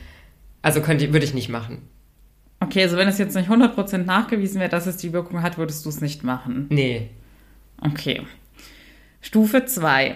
[0.62, 1.82] Also könnte, würde ich nicht machen.
[2.60, 5.84] Okay, also wenn es jetzt nicht 100% nachgewiesen wäre, dass es die Wirkung hat, würdest
[5.84, 6.66] du es nicht machen?
[6.70, 7.10] Nee.
[7.80, 8.22] Okay.
[9.20, 10.14] Stufe 2.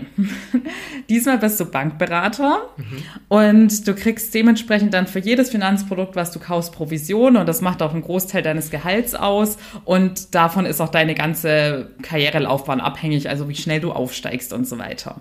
[1.11, 3.03] Diesmal bist du Bankberater mhm.
[3.29, 7.83] und du kriegst dementsprechend dann für jedes Finanzprodukt, was du kaufst, Provision und das macht
[7.83, 13.49] auch einen Großteil deines Gehalts aus und davon ist auch deine ganze Karrierelaufbahn abhängig, also
[13.49, 15.21] wie schnell du aufsteigst und so weiter.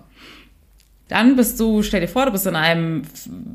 [1.12, 3.02] Dann bist du, stell dir vor, du bist in einem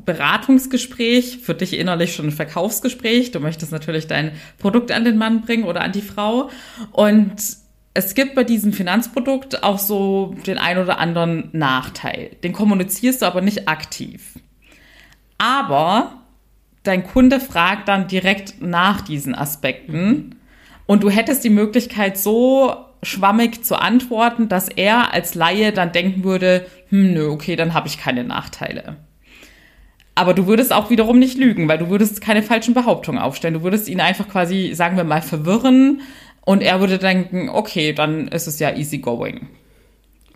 [0.05, 3.31] Beratungsgespräch, für dich innerlich schon ein Verkaufsgespräch.
[3.31, 6.51] Du möchtest natürlich dein Produkt an den Mann bringen oder an die Frau.
[6.91, 7.33] Und
[7.95, 12.29] es gibt bei diesem Finanzprodukt auch so den ein oder anderen Nachteil.
[12.43, 14.35] Den kommunizierst du aber nicht aktiv.
[15.39, 16.21] Aber
[16.83, 20.35] dein Kunde fragt dann direkt nach diesen Aspekten
[20.85, 26.23] Und du hättest die Möglichkeit, so schwammig zu antworten, dass er als Laie dann denken
[26.23, 28.97] würde, hm, nö, okay, dann habe ich keine Nachteile.
[30.15, 33.53] Aber du würdest auch wiederum nicht lügen, weil du würdest keine falschen Behauptungen aufstellen.
[33.53, 36.01] Du würdest ihn einfach quasi, sagen wir mal, verwirren
[36.41, 39.49] und er würde denken, okay, dann ist es ja easy going.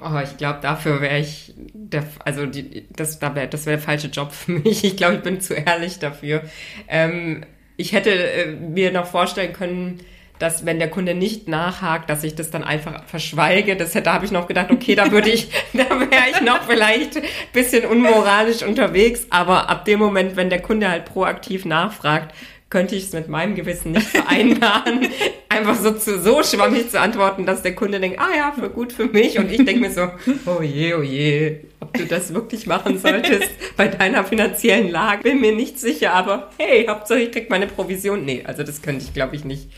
[0.03, 4.31] Oh, ich glaube, dafür wäre ich, der, also die, das, das wäre der falsche Job
[4.31, 4.83] für mich.
[4.83, 6.43] Ich glaube, ich bin zu ehrlich dafür.
[6.87, 7.43] Ähm,
[7.77, 9.99] ich hätte äh, mir noch vorstellen können,
[10.41, 13.75] dass wenn der Kunde nicht nachhakt, dass ich das dann einfach verschweige.
[13.75, 16.63] Das hätte, da habe ich noch gedacht, okay, da würde ich, da wäre ich noch
[16.63, 17.23] vielleicht ein
[17.53, 19.27] bisschen unmoralisch unterwegs.
[19.29, 22.33] Aber ab dem Moment, wenn der Kunde halt proaktiv nachfragt,
[22.71, 25.09] könnte ich es mit meinem Gewissen nicht vereinbaren,
[25.49, 28.93] einfach so zu, so schwammig zu antworten, dass der Kunde denkt, ah ja, für gut
[28.93, 29.37] für mich.
[29.37, 30.07] Und ich denke mir so,
[30.45, 35.41] oh je, oh je, ob du das wirklich machen solltest bei deiner finanziellen Lage, bin
[35.41, 38.23] mir nicht sicher, aber hey, Hauptsache ich krieg meine Provision.
[38.23, 39.69] Nee, also das könnte ich glaube ich nicht.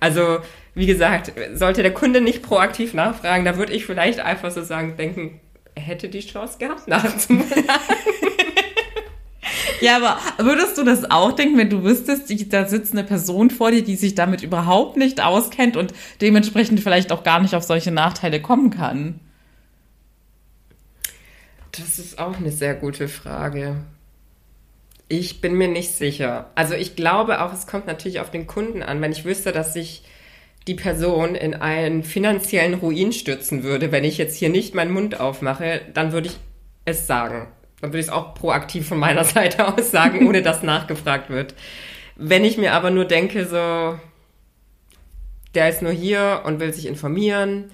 [0.00, 0.38] Also,
[0.74, 4.96] wie gesagt, sollte der Kunde nicht proaktiv nachfragen, da würde ich vielleicht einfach so sagen,
[4.96, 5.40] denken,
[5.74, 7.64] er hätte die Chance gehabt, nachzufragen.
[9.80, 13.70] Ja, aber würdest du das auch denken, wenn du wüsstest, da sitzt eine Person vor
[13.70, 17.90] dir, die sich damit überhaupt nicht auskennt und dementsprechend vielleicht auch gar nicht auf solche
[17.90, 19.20] Nachteile kommen kann?
[21.72, 23.76] Das ist auch eine sehr gute Frage.
[25.08, 26.50] Ich bin mir nicht sicher.
[26.54, 29.00] Also ich glaube auch, es kommt natürlich auf den Kunden an.
[29.00, 30.02] Wenn ich wüsste, dass sich
[30.66, 35.18] die Person in einen finanziellen Ruin stürzen würde, wenn ich jetzt hier nicht meinen Mund
[35.18, 36.36] aufmache, dann würde ich
[36.84, 37.48] es sagen.
[37.80, 41.54] Dann würde ich es auch proaktiv von meiner Seite aus sagen, ohne dass nachgefragt wird.
[42.16, 43.98] Wenn ich mir aber nur denke, so,
[45.54, 47.70] der ist nur hier und will sich informieren,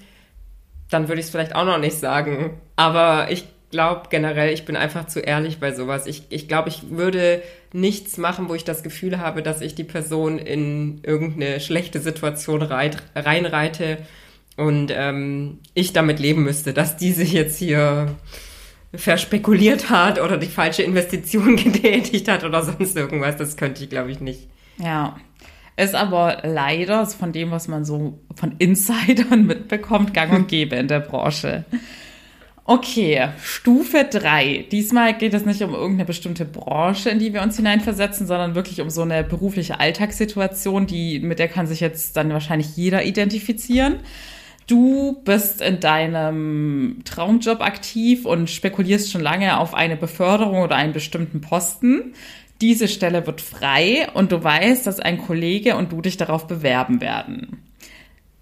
[0.89, 2.61] dann würde ich es vielleicht auch noch nicht sagen.
[2.75, 3.45] Aber ich
[3.75, 6.07] glaube generell, ich bin einfach zu ehrlich bei sowas.
[6.07, 9.83] Ich, ich glaube, ich würde nichts machen, wo ich das Gefühl habe, dass ich die
[9.83, 13.97] Person in irgendeine schlechte Situation reit, reinreite
[14.55, 18.15] und ähm, ich damit leben müsste, dass die sich jetzt hier
[18.93, 23.35] verspekuliert hat oder die falsche Investition getätigt hat oder sonst irgendwas.
[23.35, 24.47] Das könnte ich, glaube ich, nicht.
[24.77, 25.17] Ja.
[25.75, 30.87] Ist aber leider von dem, was man so von Insidern mitbekommt, gang und gäbe in
[30.87, 31.65] der Branche.
[32.67, 34.65] Okay, Stufe 3.
[34.71, 38.81] Diesmal geht es nicht um irgendeine bestimmte Branche, in die wir uns hineinversetzen, sondern wirklich
[38.81, 43.97] um so eine berufliche Alltagssituation, die, mit der kann sich jetzt dann wahrscheinlich jeder identifizieren.
[44.65, 50.93] Du bist in deinem Traumjob aktiv und spekulierst schon lange auf eine Beförderung oder einen
[50.93, 52.13] bestimmten Posten.
[52.61, 56.99] Diese Stelle wird frei und du weißt, dass ein Kollege und du dich darauf bewerben
[56.99, 57.61] werden.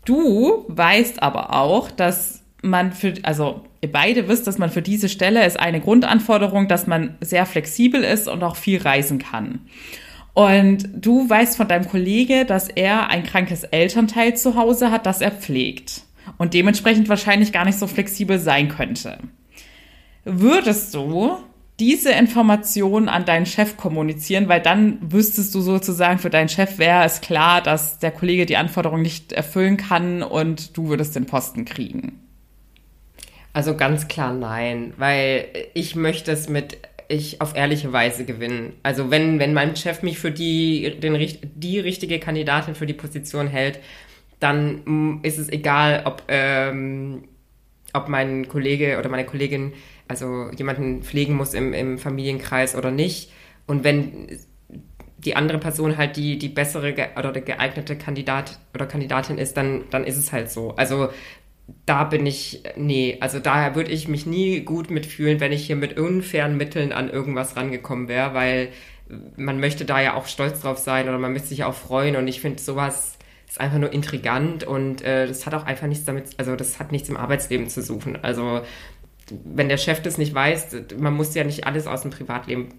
[0.06, 5.10] Du weißt aber auch, dass man für, also ihr beide wisst, dass man für diese
[5.10, 9.60] Stelle ist eine Grundanforderung, dass man sehr flexibel ist und auch viel reisen kann.
[10.34, 15.22] Und du weißt von deinem Kollege, dass er ein krankes Elternteil zu Hause hat, das
[15.22, 16.02] er pflegt
[16.38, 19.20] und dementsprechend wahrscheinlich gar nicht so flexibel sein könnte.
[20.26, 21.38] Würdest du
[21.80, 27.04] diese Information an deinen Chef kommunizieren, weil dann wüsstest du sozusagen für deinen Chef wäre
[27.04, 31.66] es klar, dass der Kollege die Anforderung nicht erfüllen kann und du würdest den Posten
[31.66, 32.23] kriegen.
[33.54, 36.78] Also ganz klar nein, weil ich möchte es mit
[37.08, 38.74] ich auf ehrliche Weise gewinnen.
[38.82, 41.16] Also wenn, wenn mein Chef mich für die, den,
[41.56, 43.80] die richtige Kandidatin für die Position hält,
[44.40, 47.26] dann mm, ist es egal, ob, ähm,
[47.94, 49.74] ob mein Kollege oder meine Kollegin
[50.08, 53.32] also jemanden pflegen muss im, im Familienkreis oder nicht.
[53.68, 54.28] Und wenn
[55.18, 59.84] die andere Person halt die, die bessere oder der geeignete Kandidat oder Kandidatin ist, dann,
[59.90, 60.76] dann ist es halt so.
[60.76, 61.10] Also
[61.86, 65.76] da bin ich, nee, also daher würde ich mich nie gut mitfühlen, wenn ich hier
[65.76, 68.70] mit unfairen Mitteln an irgendwas rangekommen wäre, weil
[69.36, 72.28] man möchte da ja auch stolz drauf sein oder man möchte sich auch freuen und
[72.28, 76.32] ich finde sowas ist einfach nur intrigant und äh, das hat auch einfach nichts damit,
[76.38, 78.18] also das hat nichts im Arbeitsleben zu suchen.
[78.24, 78.62] Also
[79.30, 82.70] wenn der Chef das nicht weiß, man muss ja nicht alles aus dem Privatleben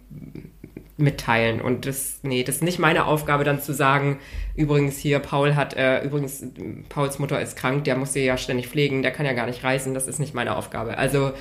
[0.97, 1.61] mitteilen.
[1.61, 4.18] Und das, nee, das ist nicht meine Aufgabe, dann zu sagen,
[4.55, 6.45] übrigens hier, Paul hat, äh, übrigens,
[6.88, 9.64] Pauls Mutter ist krank, der muss sie ja ständig pflegen, der kann ja gar nicht
[9.64, 10.97] reisen, das ist nicht meine Aufgabe.
[10.99, 11.32] Also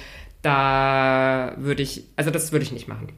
[0.42, 3.10] da würde ich, also das würde ich nicht machen.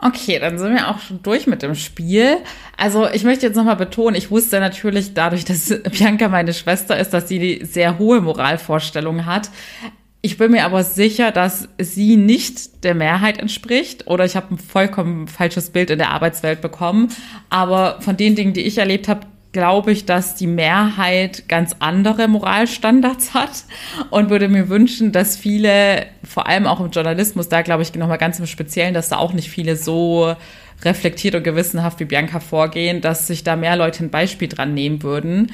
[0.00, 2.38] Okay, dann sind wir auch schon durch mit dem Spiel.
[2.76, 7.14] Also ich möchte jetzt nochmal betonen, ich wusste natürlich dadurch, dass Bianca meine Schwester ist,
[7.14, 9.50] dass sie sehr hohe Moralvorstellungen hat.
[10.24, 14.58] Ich bin mir aber sicher, dass sie nicht der Mehrheit entspricht oder ich habe ein
[14.58, 17.08] vollkommen falsches Bild in der Arbeitswelt bekommen.
[17.50, 22.26] Aber von den Dingen, die ich erlebt habe, glaube ich, dass die Mehrheit ganz andere
[22.26, 23.64] Moralstandards hat
[24.08, 28.16] und würde mir wünschen, dass viele, vor allem auch im Journalismus, da glaube ich nochmal
[28.16, 30.34] ganz im Speziellen, dass da auch nicht viele so
[30.84, 35.02] reflektiert und gewissenhaft wie Bianca vorgehen, dass sich da mehr Leute ein Beispiel dran nehmen
[35.02, 35.52] würden.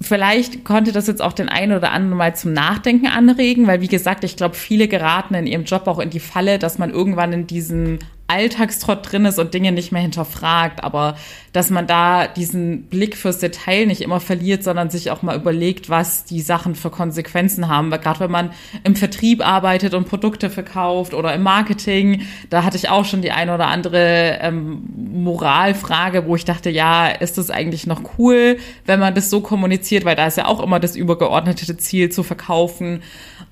[0.00, 3.88] Vielleicht konnte das jetzt auch den einen oder anderen mal zum Nachdenken anregen, weil wie
[3.88, 7.32] gesagt, ich glaube, viele geraten in ihrem Job auch in die Falle, dass man irgendwann
[7.32, 11.16] in diesen Alltagstrott drin ist und Dinge nicht mehr hinterfragt, aber
[11.52, 15.88] dass man da diesen Blick fürs Detail nicht immer verliert, sondern sich auch mal überlegt,
[15.88, 17.90] was die Sachen für Konsequenzen haben.
[17.90, 18.50] Weil gerade wenn man
[18.84, 23.32] im Vertrieb arbeitet und Produkte verkauft oder im Marketing, da hatte ich auch schon die
[23.32, 29.00] eine oder andere ähm, Moralfrage, wo ich dachte, ja, ist das eigentlich noch cool, wenn
[29.00, 33.02] man das so kommuniziert, weil da ist ja auch immer das übergeordnete Ziel zu verkaufen.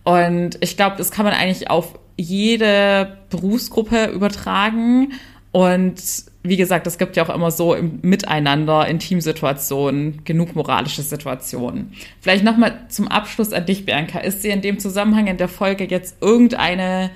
[0.06, 5.14] Und ich glaube, das kann man eigentlich auf jede Berufsgruppe übertragen.
[5.50, 6.00] Und
[6.44, 11.92] wie gesagt, es gibt ja auch immer so im Miteinander in Teamsituationen genug moralische Situationen.
[12.20, 14.20] Vielleicht nochmal zum Abschluss an dich, Bianca.
[14.20, 17.10] Ist dir in dem Zusammenhang in der Folge jetzt irgendeine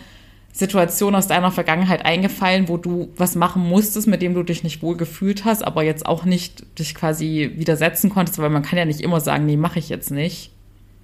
[0.53, 4.82] Situation aus deiner Vergangenheit eingefallen, wo du was machen musstest, mit dem du dich nicht
[4.82, 8.84] wohl gefühlt hast, aber jetzt auch nicht dich quasi widersetzen konntest, weil man kann ja
[8.84, 10.51] nicht immer sagen, nee, mache ich jetzt nicht.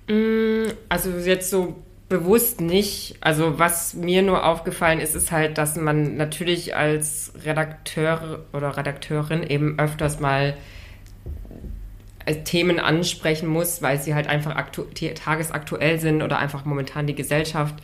[0.09, 3.17] Mm, also jetzt so bewusst nicht.
[3.21, 9.43] Also was mir nur aufgefallen ist, ist halt, dass man natürlich als Redakteur oder Redakteurin
[9.43, 10.57] eben öfters mal
[12.25, 14.55] äh, Themen ansprechen muss, weil sie halt einfach
[15.15, 17.75] tagesaktuell sind oder einfach momentan die Gesellschaft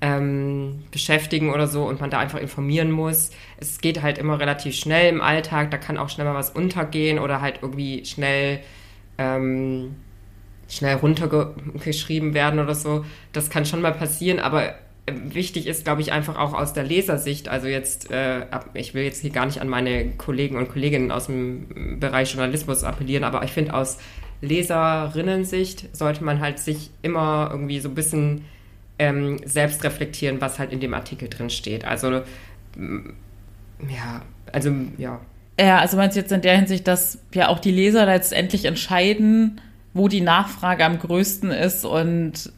[0.00, 3.30] ähm, beschäftigen oder so und man da einfach informieren muss.
[3.58, 7.18] Es geht halt immer relativ schnell im Alltag, da kann auch schnell mal was untergehen
[7.18, 8.60] oder halt irgendwie schnell
[9.18, 9.96] ähm,
[10.74, 13.04] schnell runtergeschrieben werden oder so.
[13.32, 14.74] Das kann schon mal passieren, aber
[15.06, 17.48] äh, wichtig ist, glaube ich, einfach auch aus der Lesersicht.
[17.48, 21.26] Also jetzt, äh, ich will jetzt hier gar nicht an meine Kollegen und Kolleginnen aus
[21.26, 23.98] dem Bereich Journalismus appellieren, aber ich finde aus
[24.40, 28.44] Leserinnensicht sollte man halt sich immer irgendwie so ein bisschen
[28.98, 31.84] ähm, selbst reflektieren, was halt in dem Artikel drin steht.
[31.84, 32.22] Also
[33.88, 34.22] ja,
[34.52, 35.20] also ja.
[35.58, 39.60] Ja, also meinst du jetzt in der Hinsicht, dass ja auch die Leser letztendlich entscheiden,
[39.94, 42.52] wo die Nachfrage am größten ist und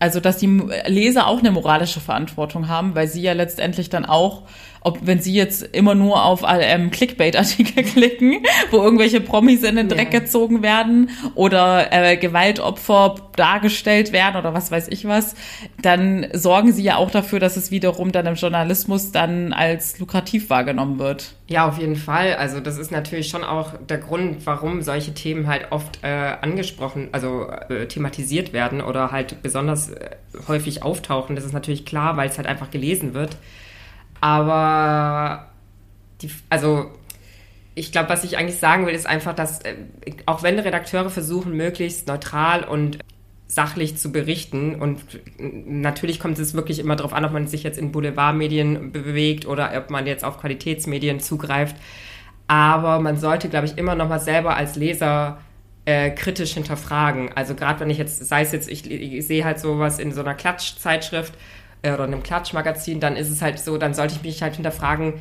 [0.00, 4.42] also dass die Leser auch eine moralische Verantwortung haben, weil sie ja letztendlich dann auch
[4.84, 9.88] ob wenn sie jetzt immer nur auf ähm, Clickbait-Artikel klicken, wo irgendwelche Promis in den
[9.88, 10.20] Dreck ja.
[10.20, 15.34] gezogen werden oder äh, Gewaltopfer dargestellt werden oder was weiß ich was,
[15.80, 20.50] dann sorgen sie ja auch dafür, dass es wiederum dann im Journalismus dann als lukrativ
[20.50, 21.34] wahrgenommen wird.
[21.48, 22.34] Ja, auf jeden Fall.
[22.34, 26.08] Also das ist natürlich schon auch der Grund, warum solche Themen halt oft äh,
[26.40, 30.10] angesprochen, also äh, thematisiert werden oder halt besonders äh,
[30.46, 31.36] häufig auftauchen.
[31.36, 33.38] Das ist natürlich klar, weil es halt einfach gelesen wird.
[34.24, 35.50] Aber
[36.22, 36.90] die, also
[37.74, 39.74] ich glaube, was ich eigentlich sagen will, ist einfach, dass äh,
[40.24, 43.00] auch wenn Redakteure versuchen, möglichst neutral und
[43.48, 45.02] sachlich zu berichten und
[45.38, 49.72] natürlich kommt es wirklich immer darauf an, ob man sich jetzt in Boulevardmedien bewegt oder
[49.76, 51.76] ob man jetzt auf Qualitätsmedien zugreift.
[52.46, 55.38] Aber man sollte, glaube ich, immer noch mal selber als Leser
[55.84, 57.30] äh, kritisch hinterfragen.
[57.34, 60.22] Also gerade wenn ich jetzt, sei es jetzt, ich, ich sehe halt sowas in so
[60.22, 61.34] einer Klatschzeitschrift
[61.92, 65.14] oder einem Klatschmagazin, dann ist es halt so, dann sollte ich mich halt hinterfragen,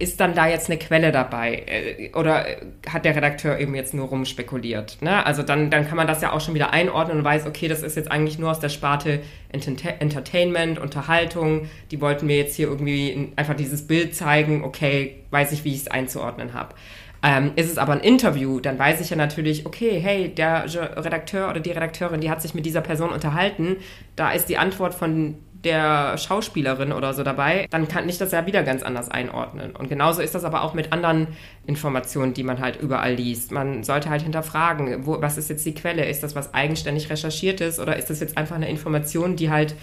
[0.00, 1.62] ist dann da jetzt eine Quelle dabei?
[1.66, 2.46] Äh, oder
[2.88, 4.98] hat der Redakteur eben jetzt nur rumspekuliert?
[5.02, 5.24] Ne?
[5.24, 7.82] Also dann, dann kann man das ja auch schon wieder einordnen und weiß, okay, das
[7.82, 11.68] ist jetzt eigentlich nur aus der Sparte Entertainment, Unterhaltung.
[11.90, 15.82] Die wollten mir jetzt hier irgendwie einfach dieses Bild zeigen, okay, weiß ich, wie ich
[15.82, 16.74] es einzuordnen habe.
[17.22, 21.50] Ähm, ist es aber ein Interview, dann weiß ich ja natürlich, okay, hey, der Redakteur
[21.50, 23.76] oder die Redakteurin, die hat sich mit dieser Person unterhalten.
[24.16, 25.34] Da ist die Antwort von
[25.64, 29.76] der Schauspielerin oder so dabei, dann kann ich das ja wieder ganz anders einordnen.
[29.76, 31.28] Und genauso ist das aber auch mit anderen
[31.66, 33.52] Informationen, die man halt überall liest.
[33.52, 36.06] Man sollte halt hinterfragen, wo, was ist jetzt die Quelle?
[36.06, 39.74] Ist das was eigenständig recherchiertes oder ist das jetzt einfach eine Information, die halt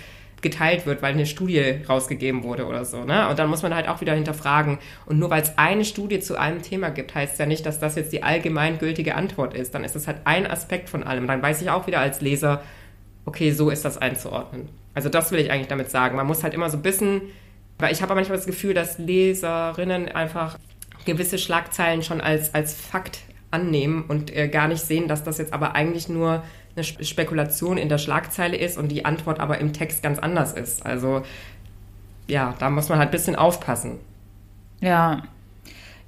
[0.41, 3.03] geteilt wird, weil eine Studie rausgegeben wurde oder so.
[3.03, 3.27] Ne?
[3.27, 4.77] Und dann muss man halt auch wieder hinterfragen.
[5.05, 7.95] Und nur weil es eine Studie zu einem Thema gibt, heißt ja nicht, dass das
[7.95, 9.73] jetzt die allgemeingültige Antwort ist.
[9.73, 11.27] Dann ist das halt ein Aspekt von allem.
[11.27, 12.61] Dann weiß ich auch wieder als Leser,
[13.25, 14.69] okay, so ist das einzuordnen.
[14.97, 16.15] Also das will ich eigentlich damit sagen.
[16.15, 17.21] Man muss halt immer so ein bisschen,
[17.77, 20.57] weil ich habe manchmal das Gefühl, dass Leserinnen einfach
[21.05, 23.19] gewisse Schlagzeilen schon als, als Fakt
[23.51, 26.41] annehmen und äh, gar nicht sehen, dass das jetzt aber eigentlich nur
[26.75, 30.83] eine Spekulation in der Schlagzeile ist und die Antwort aber im Text ganz anders ist.
[30.83, 31.21] Also
[32.25, 33.99] ja, da muss man halt ein bisschen aufpassen.
[34.81, 35.21] Ja,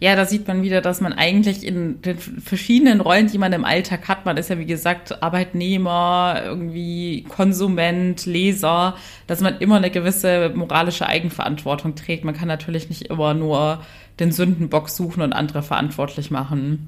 [0.02, 3.66] ja, da sieht man wieder, dass man eigentlich in den verschiedenen Rollen, die man im
[3.66, 8.96] Alltag hat, man ist ja wie gesagt Arbeitnehmer, irgendwie Konsument, Leser,
[9.28, 12.24] dass man immer eine gewisse moralische Eigenverantwortung trägt.
[12.24, 13.84] Man kann natürlich nicht immer nur
[14.22, 16.88] den Sündenbock suchen und andere verantwortlich machen.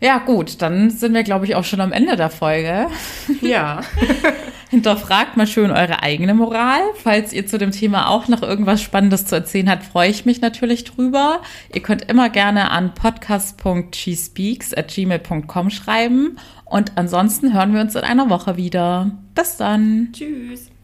[0.00, 2.86] Ja, gut, dann sind wir, glaube ich, auch schon am Ende der Folge.
[3.42, 3.82] Ja.
[4.72, 6.80] Hinterfragt mal schön eure eigene Moral.
[6.94, 10.40] Falls ihr zu dem Thema auch noch irgendwas Spannendes zu erzählen habt, freue ich mich
[10.40, 11.42] natürlich drüber.
[11.74, 12.94] Ihr könnt immer gerne an
[14.88, 16.38] gmail.com schreiben.
[16.64, 19.10] Und ansonsten hören wir uns in einer Woche wieder.
[19.34, 20.08] Bis dann.
[20.14, 20.71] Tschüss.